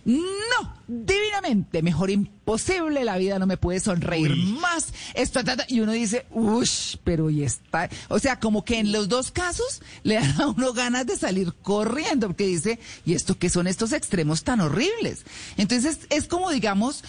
No, 0.10 0.74
divinamente, 0.88 1.84
mejor 1.84 2.10
imposible, 2.10 3.04
la 3.04 3.19
vida 3.19 3.38
no 3.38 3.45
me 3.45 3.58
puede 3.58 3.80
sonreír 3.80 4.36
más. 4.36 4.91
Esto, 5.13 5.43
ta, 5.43 5.56
ta", 5.56 5.65
y 5.67 5.82
uno 5.82 5.91
dice, 5.91 6.26
uff, 6.32 6.95
pero 7.04 7.30
y 7.30 7.43
está. 7.43 7.89
O 8.08 8.17
sea, 8.17 8.39
como 8.39 8.65
que 8.65 8.80
en 8.80 8.91
los 8.91 9.08
dos 9.08 9.30
casos 9.30 9.84
le 10.02 10.15
dan 10.15 10.41
a 10.41 10.48
uno 10.48 10.74
ganas 10.74 11.06
de 11.06 11.15
salir 11.15 11.54
corriendo, 11.62 12.26
porque 12.26 12.48
dice, 12.48 12.80
¿y 13.06 13.13
esto 13.13 13.38
qué 13.38 13.52
son 13.52 13.67
estos 13.67 13.91
extremos 13.91 14.43
tan 14.43 14.62
horribles? 14.62 15.26
Entonces, 15.58 16.00
es 16.10 16.28
como, 16.28 16.50
digamos, 16.50 17.04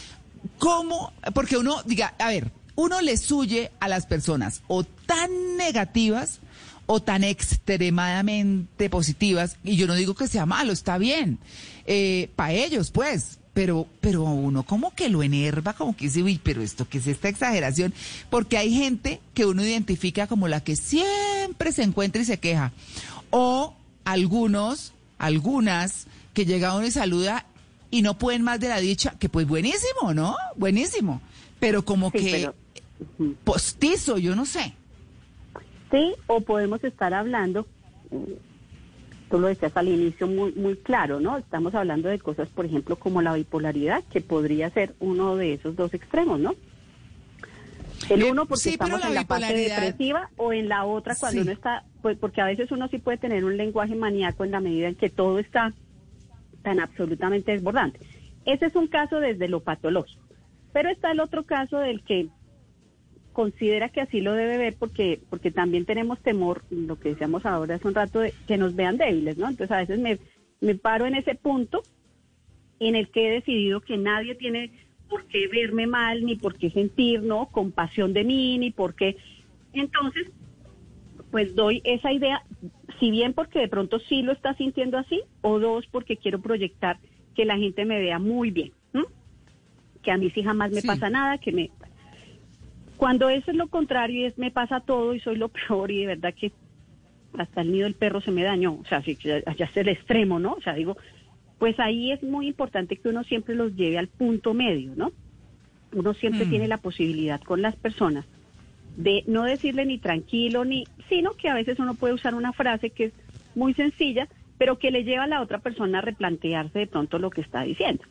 como, 0.58 1.14
porque 1.32 1.56
uno, 1.56 1.82
diga, 1.86 2.14
a 2.18 2.28
ver, 2.28 2.52
uno 2.76 3.00
le 3.00 3.16
suye 3.16 3.72
a 3.80 3.88
las 3.88 4.04
personas 4.04 4.60
o 4.68 4.84
tan 4.84 5.56
negativas 5.56 6.40
o 6.92 7.00
tan 7.00 7.22
extremadamente 7.22 8.90
positivas, 8.90 9.56
y 9.62 9.76
yo 9.76 9.86
no 9.86 9.94
digo 9.94 10.16
que 10.16 10.26
sea 10.26 10.44
malo, 10.44 10.72
está 10.72 10.98
bien, 10.98 11.38
para 12.34 12.52
ellos, 12.52 12.90
pues, 12.90 13.38
pero, 13.54 13.86
pero 14.00 14.26
a 14.26 14.32
uno 14.32 14.64
como 14.64 14.92
que 14.92 15.08
lo 15.08 15.22
enerva, 15.22 15.72
como 15.74 15.94
que 15.96 16.06
dice, 16.06 16.22
uy, 16.24 16.40
pero 16.42 16.62
esto 16.62 16.88
qué 16.88 16.98
es 16.98 17.06
esta 17.06 17.28
exageración, 17.28 17.94
porque 18.28 18.58
hay 18.58 18.74
gente 18.74 19.20
que 19.34 19.46
uno 19.46 19.64
identifica 19.64 20.26
como 20.26 20.48
la 20.48 20.64
que 20.64 20.74
siempre 20.74 21.70
se 21.70 21.84
encuentra 21.84 22.22
y 22.22 22.24
se 22.24 22.40
queja, 22.40 22.72
o 23.30 23.76
algunos, 24.04 24.92
algunas, 25.18 26.08
que 26.34 26.44
llega 26.44 26.74
uno 26.76 26.86
y 26.86 26.90
saluda 26.90 27.46
y 27.92 28.02
no 28.02 28.18
pueden 28.18 28.42
más 28.42 28.58
de 28.58 28.68
la 28.68 28.80
dicha, 28.80 29.14
que 29.20 29.28
pues 29.28 29.46
buenísimo, 29.46 30.12
¿no? 30.12 30.34
Buenísimo, 30.56 31.20
pero 31.60 31.84
como 31.84 32.10
Sí, 32.10 32.18
que 32.18 32.30
pero- 32.32 32.54
postizo, 33.44 34.18
yo 34.18 34.34
no 34.34 34.44
sé. 34.44 34.74
Sí, 35.90 36.14
o 36.26 36.40
podemos 36.40 36.82
estar 36.84 37.12
hablando, 37.14 37.66
eh, 38.12 38.38
tú 39.30 39.38
lo 39.40 39.48
decías 39.48 39.76
al 39.76 39.88
inicio 39.88 40.26
muy, 40.26 40.52
muy 40.52 40.76
claro, 40.76 41.20
¿no? 41.20 41.36
Estamos 41.38 41.74
hablando 41.74 42.08
de 42.08 42.18
cosas, 42.18 42.48
por 42.48 42.64
ejemplo, 42.64 42.96
como 42.96 43.22
la 43.22 43.34
bipolaridad, 43.34 44.02
que 44.12 44.20
podría 44.20 44.70
ser 44.70 44.94
uno 45.00 45.36
de 45.36 45.54
esos 45.54 45.76
dos 45.76 45.92
extremos, 45.94 46.38
¿no? 46.38 46.54
El 48.08 48.22
Eh, 48.22 48.30
uno 48.30 48.46
porque 48.46 48.62
sí, 48.62 48.70
estamos 48.70 49.00
la 49.00 49.08
en 49.08 49.14
la 49.14 49.24
parte 49.24 49.54
depresiva 49.54 50.30
o 50.36 50.52
en 50.52 50.68
la 50.68 50.84
otra 50.84 51.14
cuando 51.16 51.40
Sí. 51.40 51.42
uno 51.42 51.52
está, 51.52 51.84
pues 52.02 52.16
porque 52.18 52.40
a 52.40 52.46
veces 52.46 52.70
uno 52.72 52.88
sí 52.88 52.98
puede 52.98 53.18
tener 53.18 53.44
un 53.44 53.56
lenguaje 53.56 53.94
maníaco 53.94 54.44
en 54.44 54.50
la 54.52 54.60
medida 54.60 54.88
en 54.88 54.94
que 54.94 55.10
todo 55.10 55.38
está 55.38 55.72
tan 56.62 56.80
absolutamente 56.80 57.52
desbordante. 57.52 58.00
Ese 58.46 58.66
es 58.66 58.74
un 58.74 58.86
caso 58.88 59.20
desde 59.20 59.48
lo 59.48 59.60
patológico, 59.60 60.22
pero 60.72 60.88
está 60.88 61.12
el 61.12 61.20
otro 61.20 61.44
caso 61.44 61.78
del 61.78 62.02
que 62.02 62.28
considera 63.32 63.88
que 63.88 64.00
así 64.00 64.20
lo 64.20 64.34
debe 64.34 64.58
ver 64.58 64.76
porque 64.78 65.20
porque 65.30 65.50
también 65.50 65.84
tenemos 65.84 66.20
temor, 66.20 66.62
lo 66.70 66.96
que 66.98 67.10
decíamos 67.10 67.46
ahora 67.46 67.76
hace 67.76 67.88
un 67.88 67.94
rato, 67.94 68.20
de 68.20 68.34
que 68.46 68.56
nos 68.56 68.74
vean 68.74 68.96
débiles, 68.96 69.36
¿no? 69.38 69.48
Entonces 69.48 69.70
a 69.74 69.80
veces 69.80 69.98
me, 69.98 70.18
me 70.60 70.74
paro 70.74 71.06
en 71.06 71.14
ese 71.14 71.34
punto 71.34 71.84
en 72.80 72.96
el 72.96 73.10
que 73.10 73.28
he 73.28 73.30
decidido 73.32 73.80
que 73.80 73.96
nadie 73.96 74.34
tiene 74.34 74.72
por 75.08 75.26
qué 75.26 75.48
verme 75.48 75.86
mal, 75.86 76.24
ni 76.24 76.36
por 76.36 76.56
qué 76.56 76.70
sentir, 76.70 77.22
¿no? 77.22 77.46
Compasión 77.50 78.12
de 78.12 78.24
mí, 78.24 78.58
ni 78.58 78.70
por 78.70 78.94
qué. 78.94 79.16
Entonces, 79.72 80.28
pues 81.30 81.54
doy 81.54 81.80
esa 81.84 82.12
idea, 82.12 82.42
si 82.98 83.10
bien 83.10 83.34
porque 83.34 83.58
de 83.60 83.68
pronto 83.68 83.98
sí 84.00 84.22
lo 84.22 84.32
está 84.32 84.54
sintiendo 84.54 84.98
así, 84.98 85.22
o 85.42 85.58
dos, 85.58 85.86
porque 85.90 86.16
quiero 86.16 86.40
proyectar 86.40 86.98
que 87.34 87.44
la 87.44 87.56
gente 87.58 87.84
me 87.84 87.98
vea 88.00 88.18
muy 88.18 88.50
bien, 88.50 88.72
¿m? 88.92 89.04
que 90.02 90.10
a 90.10 90.16
mí 90.16 90.30
sí 90.30 90.42
jamás 90.42 90.70
me 90.72 90.80
Sí. 90.80 90.86
pasa 90.86 91.10
nada, 91.10 91.38
que 91.38 91.52
me... 91.52 91.70
Cuando 93.00 93.30
eso 93.30 93.50
es 93.50 93.56
lo 93.56 93.68
contrario 93.68 94.20
y 94.20 94.24
es 94.26 94.36
me 94.36 94.50
pasa 94.50 94.80
todo 94.80 95.14
y 95.14 95.20
soy 95.20 95.36
lo 95.36 95.48
peor 95.48 95.90
y 95.90 96.00
de 96.00 96.06
verdad 96.06 96.34
que 96.38 96.52
hasta 97.32 97.62
el 97.62 97.72
nido 97.72 97.84
del 97.84 97.94
perro 97.94 98.20
se 98.20 98.30
me 98.30 98.42
dañó, 98.42 98.74
o 98.74 98.84
sea, 98.84 99.02
ya 99.02 99.64
es 99.64 99.76
el 99.78 99.88
extremo, 99.88 100.38
¿no? 100.38 100.52
O 100.52 100.60
sea, 100.60 100.74
digo, 100.74 100.98
pues 101.58 101.80
ahí 101.80 102.12
es 102.12 102.22
muy 102.22 102.46
importante 102.46 102.98
que 102.98 103.08
uno 103.08 103.24
siempre 103.24 103.54
los 103.54 103.74
lleve 103.74 103.96
al 103.96 104.08
punto 104.08 104.52
medio, 104.52 104.94
¿no? 104.96 105.12
Uno 105.92 106.12
siempre 106.12 106.44
Mm. 106.44 106.50
tiene 106.50 106.68
la 106.68 106.76
posibilidad 106.76 107.40
con 107.40 107.62
las 107.62 107.74
personas 107.76 108.26
de 108.96 109.24
no 109.26 109.44
decirle 109.44 109.86
ni 109.86 109.98
tranquilo 109.98 110.66
ni, 110.66 110.86
sino 111.08 111.32
que 111.36 111.48
a 111.48 111.54
veces 111.54 111.78
uno 111.78 111.94
puede 111.94 112.12
usar 112.12 112.34
una 112.34 112.52
frase 112.52 112.90
que 112.90 113.04
es 113.04 113.14
muy 113.54 113.72
sencilla, 113.72 114.28
pero 114.58 114.78
que 114.78 114.90
le 114.90 115.04
lleva 115.04 115.24
a 115.24 115.26
la 115.26 115.40
otra 115.40 115.60
persona 115.60 116.00
a 116.00 116.02
replantearse 116.02 116.80
de 116.80 116.86
pronto 116.86 117.18
lo 117.18 117.30
que 117.30 117.40
está 117.40 117.62
diciendo. 117.62 118.04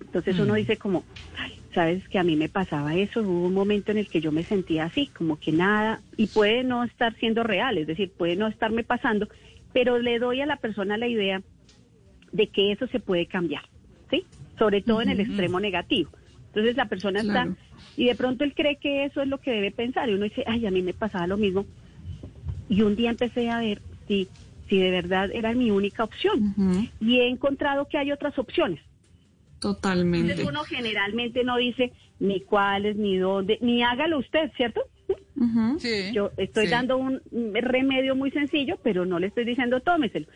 Entonces 0.00 0.38
uno 0.38 0.54
dice 0.56 0.76
como, 0.76 1.06
"Ay, 1.32 1.52
sabes 1.78 2.08
que 2.08 2.18
a 2.18 2.24
mí 2.24 2.34
me 2.34 2.48
pasaba 2.48 2.96
eso, 2.96 3.20
hubo 3.20 3.46
un 3.46 3.54
momento 3.54 3.92
en 3.92 3.98
el 3.98 4.08
que 4.08 4.20
yo 4.20 4.32
me 4.32 4.44
sentía 4.46 4.86
así, 4.86 5.12
como 5.16 5.36
que 5.36 5.52
nada, 5.52 6.02
y 6.16 6.26
puede 6.26 6.64
no 6.64 6.82
estar 6.82 7.14
siendo 7.18 7.44
real, 7.44 7.78
es 7.78 7.86
decir, 7.86 8.12
puede 8.16 8.34
no 8.34 8.48
estarme 8.48 8.82
pasando, 8.82 9.28
pero 9.72 9.96
le 10.00 10.18
doy 10.18 10.40
a 10.40 10.46
la 10.46 10.56
persona 10.56 10.96
la 10.96 11.06
idea 11.06 11.40
de 12.32 12.48
que 12.48 12.72
eso 12.72 12.88
se 12.88 12.98
puede 12.98 13.26
cambiar, 13.26 13.62
¿sí? 14.10 14.26
Sobre 14.58 14.82
todo 14.82 15.02
en 15.02 15.10
el 15.10 15.20
extremo 15.20 15.60
negativo. 15.60 16.10
Entonces 16.46 16.76
la 16.76 16.88
persona 16.88 17.22
Claro. 17.22 17.52
está, 17.52 17.62
y 17.94 18.06
de 18.06 18.16
pronto 18.16 18.42
él 18.42 18.54
cree 18.56 18.78
que 18.78 19.04
eso 19.04 19.22
es 19.22 19.28
lo 19.28 19.38
que 19.38 19.52
debe 19.52 19.70
pensar, 19.70 20.08
y 20.08 20.14
uno 20.14 20.24
dice, 20.24 20.42
ay, 20.48 20.66
a 20.66 20.72
mí 20.72 20.82
me 20.82 20.94
pasaba 20.94 21.28
lo 21.28 21.36
mismo, 21.36 21.64
y 22.68 22.82
un 22.82 22.96
día 22.96 23.10
empecé 23.10 23.50
a 23.50 23.60
ver 23.60 23.82
si, 24.08 24.28
si 24.68 24.78
de 24.80 24.90
verdad 24.90 25.30
era 25.32 25.54
mi 25.54 25.70
única 25.70 26.02
opción, 26.02 26.54
y 26.98 27.20
he 27.20 27.28
encontrado 27.28 27.86
que 27.86 27.98
hay 27.98 28.10
otras 28.10 28.36
opciones. 28.36 28.80
Totalmente. 29.60 30.32
Entonces 30.32 30.48
uno 30.48 30.64
generalmente 30.64 31.44
no 31.44 31.56
dice 31.56 31.92
ni 32.20 32.40
cuáles, 32.40 32.96
ni 32.96 33.16
dónde, 33.16 33.58
ni 33.60 33.82
hágalo 33.82 34.18
usted, 34.18 34.50
¿cierto? 34.56 34.82
Sí. 35.78 36.12
Yo 36.12 36.30
estoy 36.36 36.66
sí. 36.66 36.70
dando 36.70 36.96
un 36.96 37.20
remedio 37.54 38.14
muy 38.14 38.30
sencillo, 38.30 38.78
pero 38.82 39.06
no 39.06 39.18
le 39.18 39.28
estoy 39.28 39.44
diciendo 39.44 39.80
tómeselo. 39.80 40.26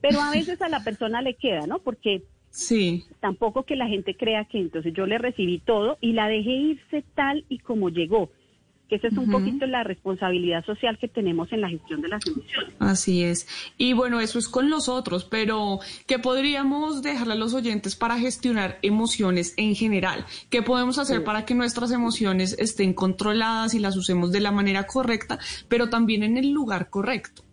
Pero 0.00 0.20
a 0.20 0.30
veces 0.30 0.60
a 0.62 0.68
la 0.68 0.82
persona 0.82 1.22
le 1.22 1.34
queda, 1.34 1.66
¿no? 1.66 1.78
Porque 1.78 2.24
Sí, 2.50 3.04
tampoco 3.20 3.62
que 3.62 3.76
la 3.76 3.86
gente 3.86 4.16
crea 4.16 4.44
que 4.44 4.58
entonces 4.58 4.92
yo 4.92 5.06
le 5.06 5.18
recibí 5.18 5.60
todo 5.60 5.98
y 6.00 6.12
la 6.12 6.26
dejé 6.26 6.50
irse 6.50 7.04
tal 7.14 7.44
y 7.48 7.58
como 7.60 7.90
llegó. 7.90 8.30
Que 8.90 8.96
esa 8.96 9.06
es 9.06 9.16
un 9.16 9.30
poquito 9.30 9.66
la 9.66 9.84
responsabilidad 9.84 10.64
social 10.66 10.98
que 10.98 11.06
tenemos 11.06 11.52
en 11.52 11.60
la 11.60 11.68
gestión 11.68 12.02
de 12.02 12.08
las 12.08 12.26
emociones. 12.26 12.74
así 12.80 13.22
es. 13.22 13.46
Y 13.78 13.92
bueno, 13.92 14.20
eso 14.20 14.40
es 14.40 14.48
con 14.48 14.68
los 14.68 14.88
otros, 14.88 15.24
pero 15.24 15.78
¿qué 16.08 16.18
podríamos 16.18 17.00
dejarle 17.00 17.34
a 17.34 17.36
los 17.36 17.54
oyentes 17.54 17.94
para 17.94 18.18
gestionar 18.18 18.80
emociones 18.82 19.54
en 19.56 19.76
general? 19.76 20.26
¿Qué 20.50 20.62
podemos 20.62 20.98
hacer 20.98 21.22
para 21.22 21.44
que 21.44 21.54
nuestras 21.54 21.92
emociones 21.92 22.56
estén 22.58 22.92
controladas 22.92 23.74
y 23.74 23.78
las 23.78 23.96
usemos 23.96 24.32
de 24.32 24.40
la 24.40 24.50
manera 24.50 24.88
correcta, 24.88 25.38
pero 25.68 25.88
también 25.88 26.24
en 26.24 26.36
el 26.36 26.50
lugar 26.50 26.90
correcto? 26.90 27.44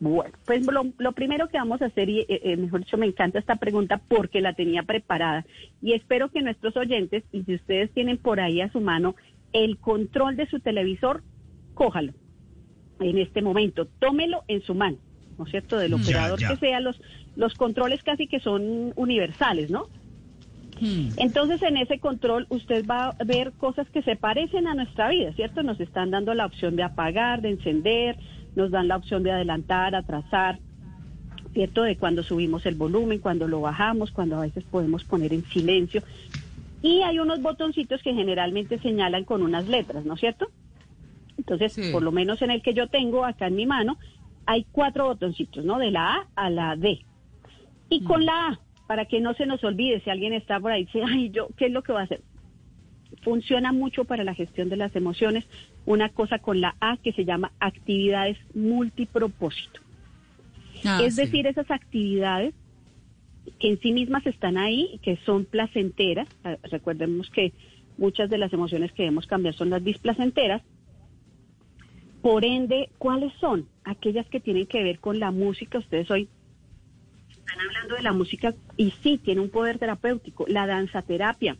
Bueno, 0.00 0.32
pues 0.46 0.64
lo, 0.64 0.86
lo 0.98 1.12
primero 1.12 1.48
que 1.48 1.58
vamos 1.58 1.82
a 1.82 1.86
hacer, 1.86 2.08
y 2.08 2.20
eh, 2.20 2.26
eh, 2.44 2.56
mejor 2.56 2.80
dicho, 2.80 2.96
me 2.96 3.06
encanta 3.06 3.40
esta 3.40 3.56
pregunta 3.56 4.00
porque 4.06 4.40
la 4.40 4.52
tenía 4.52 4.84
preparada 4.84 5.44
y 5.82 5.92
espero 5.94 6.28
que 6.28 6.40
nuestros 6.40 6.76
oyentes, 6.76 7.24
y 7.32 7.42
si 7.42 7.56
ustedes 7.56 7.90
tienen 7.90 8.16
por 8.16 8.38
ahí 8.38 8.60
a 8.60 8.70
su 8.70 8.80
mano 8.80 9.16
el 9.52 9.78
control 9.78 10.36
de 10.36 10.46
su 10.46 10.60
televisor, 10.60 11.22
cójalo 11.74 12.12
en 13.00 13.18
este 13.18 13.42
momento, 13.42 13.86
tómelo 13.98 14.42
en 14.48 14.62
su 14.62 14.74
mano, 14.74 14.98
¿no 15.38 15.44
es 15.44 15.50
cierto? 15.50 15.78
Del 15.78 15.92
Ya, 15.92 15.96
operador 15.96 16.40
ya. 16.40 16.48
que 16.48 16.56
sea, 16.56 16.80
los, 16.80 17.00
los 17.36 17.54
controles 17.54 18.02
casi 18.02 18.26
que 18.26 18.40
son 18.40 18.92
universales, 18.96 19.70
¿no? 19.70 19.86
Hmm. 20.80 21.08
Entonces, 21.16 21.62
en 21.62 21.76
ese 21.76 21.98
control 21.98 22.46
usted 22.50 22.84
va 22.86 23.08
a 23.10 23.24
ver 23.24 23.52
cosas 23.52 23.88
que 23.90 24.02
se 24.02 24.16
parecen 24.16 24.66
a 24.66 24.74
nuestra 24.74 25.08
vida, 25.08 25.32
¿cierto? 25.34 25.62
Nos 25.62 25.80
están 25.80 26.10
dando 26.10 26.34
la 26.34 26.46
opción 26.46 26.76
de 26.76 26.82
apagar, 26.84 27.40
de 27.42 27.50
encender, 27.50 28.16
nos 28.54 28.70
dan 28.70 28.88
la 28.88 28.96
opción 28.96 29.22
de 29.22 29.32
adelantar, 29.32 29.94
atrasar, 29.94 30.58
¿cierto? 31.52 31.82
De 31.82 31.96
cuando 31.96 32.22
subimos 32.22 32.66
el 32.66 32.74
volumen, 32.76 33.18
cuando 33.20 33.48
lo 33.48 33.60
bajamos, 33.60 34.10
cuando 34.12 34.36
a 34.36 34.42
veces 34.42 34.64
podemos 34.64 35.04
poner 35.04 35.32
en 35.32 35.44
silencio. 35.46 36.02
Y 36.82 37.02
hay 37.02 37.18
unos 37.18 37.42
botoncitos 37.42 38.02
que 38.02 38.14
generalmente 38.14 38.78
señalan 38.78 39.24
con 39.24 39.42
unas 39.42 39.66
letras, 39.68 40.04
¿no 40.04 40.14
es 40.14 40.20
cierto? 40.20 40.48
Entonces, 41.36 41.72
Sí. 41.72 41.90
por 41.92 42.02
lo 42.02 42.12
menos 42.12 42.40
en 42.42 42.50
el 42.50 42.62
que 42.62 42.74
yo 42.74 42.88
tengo 42.88 43.24
acá 43.24 43.46
en 43.46 43.56
mi 43.56 43.66
mano, 43.66 43.98
hay 44.46 44.64
cuatro 44.72 45.06
botoncitos, 45.06 45.64
¿no? 45.64 45.78
De 45.78 45.90
la 45.90 46.14
A 46.14 46.26
a 46.36 46.50
la 46.50 46.76
D. 46.76 47.00
Y 47.90 48.02
con 48.04 48.24
la 48.24 48.48
A, 48.48 48.60
para 48.86 49.04
que 49.06 49.20
no 49.20 49.34
se 49.34 49.46
nos 49.46 49.62
olvide, 49.64 50.00
si 50.00 50.10
alguien 50.10 50.32
está 50.32 50.58
por 50.60 50.72
ahí, 50.72 50.84
dice, 50.84 51.02
ay, 51.06 51.30
yo, 51.30 51.48
¿qué 51.56 51.66
es 51.66 51.72
lo 51.72 51.82
que 51.82 51.92
va 51.92 52.00
a 52.00 52.04
hacer? 52.04 52.22
Funciona 53.22 53.72
mucho 53.72 54.04
para 54.04 54.24
la 54.24 54.34
gestión 54.34 54.68
de 54.68 54.76
las 54.76 54.94
emociones 54.94 55.44
una 55.86 56.10
cosa 56.10 56.38
con 56.38 56.60
la 56.60 56.76
A 56.80 56.96
que 56.98 57.12
se 57.12 57.24
llama 57.24 57.50
actividades 57.60 58.36
multipropósito. 58.54 59.80
Ah, 60.84 61.00
es 61.02 61.14
sí. 61.16 61.22
decir, 61.22 61.46
esas 61.46 61.70
actividades 61.70 62.54
que 63.58 63.68
en 63.68 63.80
sí 63.80 63.92
mismas 63.92 64.26
están 64.26 64.56
ahí, 64.56 65.00
que 65.02 65.16
son 65.24 65.44
placenteras. 65.44 66.28
Eh, 66.44 66.58
Recordemos 66.64 67.30
que 67.30 67.52
muchas 67.96 68.30
de 68.30 68.38
las 68.38 68.52
emociones 68.52 68.92
que 68.92 69.02
debemos 69.02 69.26
cambiar 69.26 69.54
son 69.54 69.70
las 69.70 69.82
displacenteras. 69.82 70.62
Por 72.22 72.44
ende, 72.44 72.90
¿cuáles 72.98 73.32
son? 73.40 73.68
Aquellas 73.84 74.26
que 74.26 74.40
tienen 74.40 74.66
que 74.66 74.82
ver 74.82 74.98
con 74.98 75.18
la 75.18 75.30
música. 75.30 75.78
Ustedes 75.78 76.10
hoy 76.10 76.28
están 77.30 77.60
hablando 77.60 77.94
de 77.96 78.02
la 78.02 78.12
música 78.12 78.54
y 78.76 78.92
sí, 79.02 79.18
tiene 79.18 79.40
un 79.40 79.50
poder 79.50 79.78
terapéutico. 79.78 80.44
La 80.48 80.66
danzaterapia. 80.66 81.56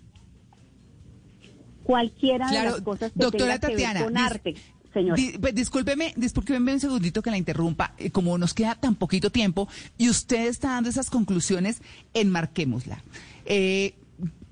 Cualquiera 1.84 2.50
de 2.50 2.64
las 2.64 2.80
cosas 2.82 3.12
que 3.12 3.18
doctora 3.18 3.58
tenga 3.58 3.76
que 3.76 3.76
ver 3.76 4.04
con 4.04 4.16
arte. 4.18 4.54
Señora. 4.98 5.16
Di- 5.16 5.38
discúlpeme, 5.52 6.12
discúlpeme 6.16 6.72
un 6.74 6.80
segundito 6.80 7.22
que 7.22 7.30
la 7.30 7.36
interrumpa. 7.38 7.94
Eh, 7.98 8.10
Como 8.10 8.36
nos 8.38 8.54
queda 8.54 8.74
tan 8.74 8.94
poquito 8.94 9.30
tiempo 9.30 9.68
y 9.96 10.08
usted 10.10 10.46
está 10.46 10.68
dando 10.70 10.90
esas 10.90 11.10
conclusiones, 11.10 11.80
enmarquémosla. 12.14 13.02
Eh, 13.46 13.94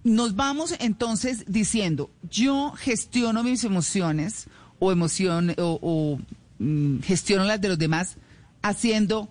nos 0.05 0.37
vamos 0.37 0.75
entonces 0.79 1.45
diciendo, 1.49 2.11
yo 2.31 2.73
gestiono 2.77 3.43
mis 3.43 3.65
emociones 3.65 4.47
o 4.79 4.93
emoción 4.93 5.55
o, 5.59 5.79
o, 5.83 6.19
mm, 6.59 7.01
gestiono 7.01 7.45
las 7.45 7.61
de 7.61 7.69
los 7.69 7.79
demás 7.79 8.17
haciendo 8.63 9.29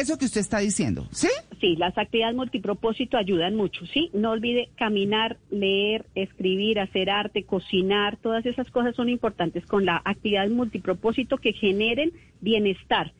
eso 0.00 0.18
que 0.18 0.24
usted 0.26 0.40
está 0.40 0.58
diciendo, 0.58 1.06
¿sí? 1.10 1.28
Sí, 1.60 1.76
las 1.76 1.96
actividades 1.96 2.36
multipropósito 2.36 3.16
ayudan 3.16 3.54
mucho, 3.56 3.86
¿sí? 3.86 4.10
No 4.12 4.30
olvide 4.32 4.68
caminar, 4.76 5.38
leer, 5.50 6.04
escribir, 6.14 6.78
hacer 6.80 7.08
arte, 7.10 7.44
cocinar, 7.44 8.16
todas 8.18 8.44
esas 8.46 8.70
cosas 8.70 8.94
son 8.94 9.08
importantes 9.08 9.64
con 9.66 9.84
la 9.84 10.00
actividad 10.04 10.48
multipropósito 10.48 11.38
que 11.38 11.52
generen 11.52 12.12
bienestar. 12.40 13.12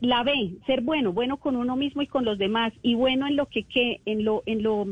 La 0.00 0.22
B, 0.22 0.52
ser 0.66 0.80
bueno, 0.80 1.12
bueno 1.12 1.36
con 1.36 1.56
uno 1.56 1.76
mismo 1.76 2.00
y 2.00 2.06
con 2.06 2.24
los 2.24 2.38
demás 2.38 2.72
y 2.82 2.94
bueno 2.94 3.26
en 3.26 3.36
lo 3.36 3.46
que, 3.46 3.64
que 3.64 4.00
en 4.06 4.24
lo 4.24 4.42
en 4.46 4.62
lo 4.62 4.86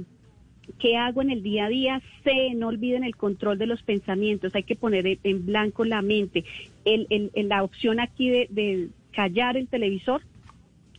que 0.78 0.96
hago 0.98 1.22
en 1.22 1.30
el 1.30 1.42
día 1.42 1.64
a 1.64 1.68
día. 1.70 2.02
C, 2.24 2.52
no 2.54 2.68
olviden 2.68 3.02
el 3.02 3.16
control 3.16 3.56
de 3.58 3.66
los 3.66 3.82
pensamientos, 3.82 4.54
hay 4.54 4.64
que 4.64 4.76
poner 4.76 5.18
en- 5.24 5.46
blanco 5.46 5.84
la 5.86 6.02
mente. 6.02 6.44
El, 6.84 7.06
el- 7.08 7.48
la 7.48 7.62
opción 7.62 8.00
aquí 8.00 8.28
de 8.28 8.88
callar 9.12 9.56
el 9.56 9.68
televisor 9.68 10.20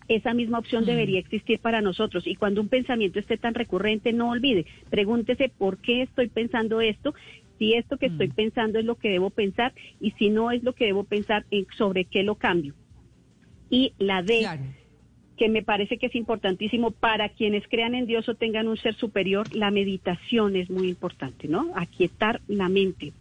esa 0.07 0.33
misma 0.33 0.59
opción 0.59 0.85
debería 0.85 1.19
existir 1.19 1.59
para 1.59 1.81
nosotros. 1.81 2.27
Y 2.27 2.35
cuando 2.35 2.61
un 2.61 2.69
pensamiento 2.69 3.19
esté 3.19 3.37
tan 3.37 3.53
recurrente, 3.53 4.13
no 4.13 4.29
olvide, 4.29 4.65
pregúntese 4.89 5.49
por 5.49 5.77
qué 5.79 6.01
estoy 6.03 6.27
pensando 6.29 6.81
esto, 6.81 7.13
si 7.59 7.73
esto 7.73 7.97
que 7.97 8.07
estoy 8.07 8.29
pensando 8.29 8.79
es 8.79 8.85
lo 8.85 8.95
que 8.95 9.09
debo 9.09 9.29
pensar 9.29 9.73
y 9.99 10.11
si 10.11 10.29
no 10.29 10.51
es 10.51 10.63
lo 10.63 10.73
que 10.73 10.85
debo 10.85 11.03
pensar, 11.03 11.45
en- 11.51 11.67
sobre 11.77 12.05
qué 12.05 12.23
lo 12.23 12.35
cambio. 12.35 12.73
Y 13.69 13.93
la 13.97 14.21
D, 14.21 14.39
Claro. 14.39 14.63
que 15.37 15.49
me 15.49 15.63
parece 15.63 15.97
que 15.97 16.07
es 16.07 16.15
importantísimo 16.15 16.91
para 16.91 17.29
quienes 17.29 17.67
crean 17.67 17.95
en 17.95 18.05
Dios 18.05 18.27
o 18.29 18.35
tengan 18.35 18.67
un 18.67 18.77
ser 18.77 18.93
superior, 18.95 19.47
la 19.55 19.71
meditación 19.71 20.55
es 20.55 20.69
muy 20.69 20.89
importante, 20.89 21.47
¿no? 21.47 21.71
Aquietar 21.75 22.41
la 22.47 22.69
mente, 22.69 23.13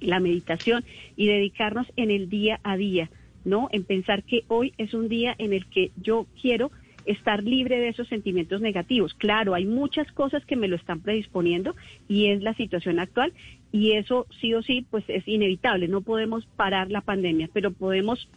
la 0.00 0.20
meditación 0.20 0.84
y 1.16 1.26
dedicarnos 1.26 1.86
en 1.96 2.10
el 2.10 2.28
día 2.28 2.60
a 2.62 2.76
día, 2.76 3.10
¿no? 3.44 3.68
En 3.72 3.84
pensar 3.84 4.22
que 4.22 4.44
hoy 4.48 4.72
es 4.78 4.94
un 4.94 5.08
día 5.08 5.34
en 5.38 5.52
el 5.52 5.66
que 5.66 5.92
yo 6.00 6.26
quiero 6.40 6.70
estar 7.06 7.42
libre 7.42 7.78
de 7.78 7.88
esos 7.88 8.08
sentimientos 8.08 8.60
negativos. 8.60 9.14
Claro, 9.14 9.54
hay 9.54 9.66
muchas 9.66 10.10
cosas 10.12 10.44
que 10.44 10.56
me 10.56 10.68
lo 10.68 10.76
están 10.76 11.00
predisponiendo 11.00 11.74
y 12.08 12.26
es 12.26 12.42
la 12.42 12.54
situación 12.54 12.98
actual 12.98 13.32
y 13.72 13.92
eso 13.92 14.26
sí 14.40 14.54
o 14.54 14.62
sí 14.62 14.86
pues 14.90 15.04
es 15.08 15.26
inevitable, 15.26 15.88
no 15.88 16.02
podemos 16.02 16.46
parar 16.56 16.90
la 16.90 17.00
pandemia, 17.00 17.48
pero 17.52 17.70
podemos 17.70 18.28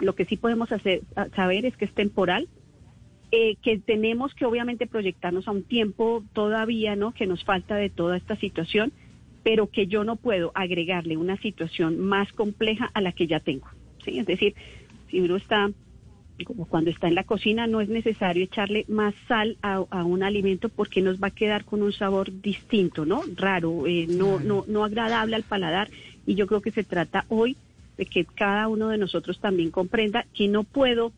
lo 0.00 0.14
que 0.14 0.24
sí 0.24 0.36
podemos 0.36 0.70
hacer 0.70 1.00
saber 1.34 1.64
es 1.66 1.76
que 1.76 1.86
es 1.86 1.92
temporal, 1.92 2.48
eh, 3.32 3.56
que 3.62 3.78
tenemos 3.78 4.34
que 4.34 4.46
obviamente 4.46 4.86
proyectarnos 4.86 5.48
a 5.48 5.50
un 5.50 5.64
tiempo 5.64 6.24
todavía, 6.32 6.96
¿no? 6.96 7.12
Que 7.12 7.26
nos 7.26 7.44
falta 7.44 7.74
de 7.76 7.90
toda 7.90 8.16
esta 8.16 8.36
situación, 8.36 8.92
pero 9.42 9.66
que 9.66 9.86
yo 9.86 10.04
no 10.04 10.16
puedo 10.16 10.52
agregarle 10.54 11.16
una 11.16 11.36
situación 11.38 11.98
más 11.98 12.32
compleja 12.32 12.90
a 12.94 13.00
la 13.00 13.12
que 13.12 13.26
ya 13.26 13.40
tengo. 13.40 13.66
¿Sí? 14.08 14.18
Es 14.18 14.26
decir, 14.26 14.54
si 15.10 15.20
uno 15.20 15.36
está 15.36 15.70
como 16.44 16.66
cuando 16.66 16.90
está 16.90 17.08
en 17.08 17.14
la 17.14 17.24
cocina, 17.24 17.66
no 17.66 17.80
es 17.80 17.88
necesario 17.88 18.44
echarle 18.44 18.84
más 18.88 19.14
sal 19.26 19.56
a, 19.62 19.84
a 19.90 20.04
un 20.04 20.22
alimento 20.22 20.68
porque 20.68 21.02
nos 21.02 21.20
va 21.20 21.28
a 21.28 21.32
quedar 21.32 21.64
con 21.64 21.82
un 21.82 21.92
sabor 21.92 22.30
distinto, 22.40 23.04
¿no? 23.04 23.22
Raro, 23.34 23.86
eh, 23.86 24.06
no, 24.08 24.38
no, 24.38 24.64
no 24.68 24.84
agradable 24.84 25.36
al 25.36 25.42
paladar. 25.42 25.88
Y 26.26 26.34
yo 26.34 26.46
creo 26.46 26.60
que 26.60 26.70
se 26.70 26.84
trata 26.84 27.24
hoy 27.28 27.56
de 27.96 28.06
que 28.06 28.24
cada 28.24 28.68
uno 28.68 28.88
de 28.88 28.98
nosotros 28.98 29.40
también 29.40 29.70
comprenda 29.70 30.26
que 30.34 30.46
no 30.46 30.62
puedo, 30.62 31.12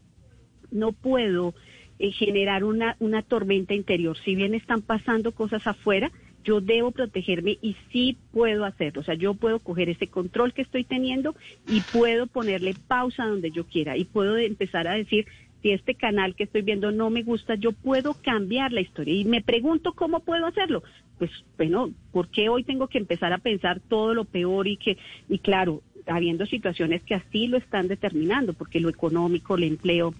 no 0.70 0.92
puedo 0.92 1.54
eh, 1.98 2.12
generar 2.12 2.64
una, 2.64 2.96
una 3.00 3.22
tormenta 3.22 3.74
interior. 3.74 4.16
Si 4.24 4.34
bien 4.34 4.54
están 4.54 4.80
pasando 4.80 5.32
cosas 5.32 5.66
afuera, 5.66 6.10
yo 6.44 6.60
debo 6.60 6.90
protegerme 6.90 7.58
y 7.60 7.76
sí 7.92 8.16
puedo 8.32 8.64
hacerlo. 8.64 9.00
O 9.00 9.04
sea, 9.04 9.14
yo 9.14 9.34
puedo 9.34 9.58
coger 9.58 9.88
ese 9.88 10.06
control 10.06 10.52
que 10.52 10.62
estoy 10.62 10.84
teniendo 10.84 11.34
y 11.68 11.80
puedo 11.80 12.26
ponerle 12.26 12.74
pausa 12.88 13.26
donde 13.26 13.50
yo 13.50 13.64
quiera 13.64 13.96
y 13.96 14.04
puedo 14.04 14.36
empezar 14.36 14.88
a 14.88 14.94
decir, 14.94 15.26
si 15.62 15.72
este 15.72 15.94
canal 15.94 16.34
que 16.34 16.44
estoy 16.44 16.62
viendo 16.62 16.90
no 16.90 17.10
me 17.10 17.22
gusta, 17.22 17.54
yo 17.54 17.72
puedo 17.72 18.14
cambiar 18.14 18.72
la 18.72 18.80
historia. 18.80 19.14
Y 19.14 19.24
me 19.24 19.42
pregunto 19.42 19.92
cómo 19.92 20.20
puedo 20.20 20.46
hacerlo. 20.46 20.82
Pues 21.18 21.30
bueno, 21.58 21.90
¿por 22.12 22.28
qué 22.28 22.48
hoy 22.48 22.64
tengo 22.64 22.88
que 22.88 22.98
empezar 22.98 23.32
a 23.32 23.38
pensar 23.38 23.80
todo 23.80 24.14
lo 24.14 24.24
peor 24.24 24.66
y 24.68 24.78
que, 24.78 24.96
y 25.28 25.38
claro, 25.38 25.82
habiendo 26.06 26.46
situaciones 26.46 27.02
que 27.02 27.14
así 27.14 27.46
lo 27.46 27.58
están 27.58 27.88
determinando, 27.88 28.54
porque 28.54 28.80
lo 28.80 28.88
económico, 28.88 29.56
el 29.56 29.64
empleo, 29.64 30.14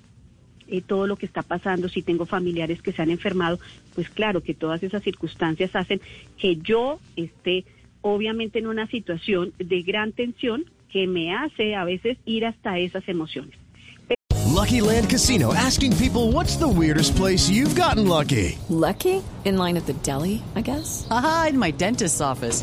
eh, 0.71 0.83
todo 0.87 1.07
lo 1.07 1.17
que 1.17 1.27
está 1.27 1.43
pasando, 1.43 1.89
si 1.89 2.03
tengo 2.03 2.27
familiares 2.27 2.83
que 2.83 2.93
se 2.93 3.03
han 3.03 3.11
enfermado, 3.11 3.59
pues 3.95 4.09
claro 4.09 4.43
que 4.43 4.55
todas 4.55 4.83
esas 4.83 5.03
circunstancias 5.03 5.75
hacen 5.75 6.01
que 6.39 6.57
yo 6.57 7.01
esté 7.17 7.65
obviamente 8.03 8.59
en 8.59 8.67
una 8.67 8.87
situación 8.87 9.53
de 9.59 9.83
gran 9.83 10.13
tensión 10.13 10.65
que 10.91 11.07
me 11.07 11.35
hace 11.35 11.75
a 11.75 11.85
veces 11.85 12.19
ir 12.25 12.47
hasta 12.47 12.79
esas 12.79 13.07
emociones. 13.09 13.55
Lucky 14.61 14.81
Land 14.81 15.09
Casino 15.09 15.55
asking 15.55 15.97
people 15.97 16.33
what's 16.33 16.57
the 16.57 16.69
weirdest 16.69 17.17
place 17.17 17.49
you've 17.49 17.75
gotten 17.75 18.07
lucky? 18.07 18.59
Lucky? 18.69 19.23
In 19.45 19.57
line 19.57 19.77
at 19.77 19.87
the 19.87 19.95
deli, 20.03 20.43
I 20.55 20.61
guess? 20.61 21.07
Aha, 21.11 21.47
in 21.51 21.59
my 21.59 21.71
dentist's 21.71 22.21
office. 22.21 22.63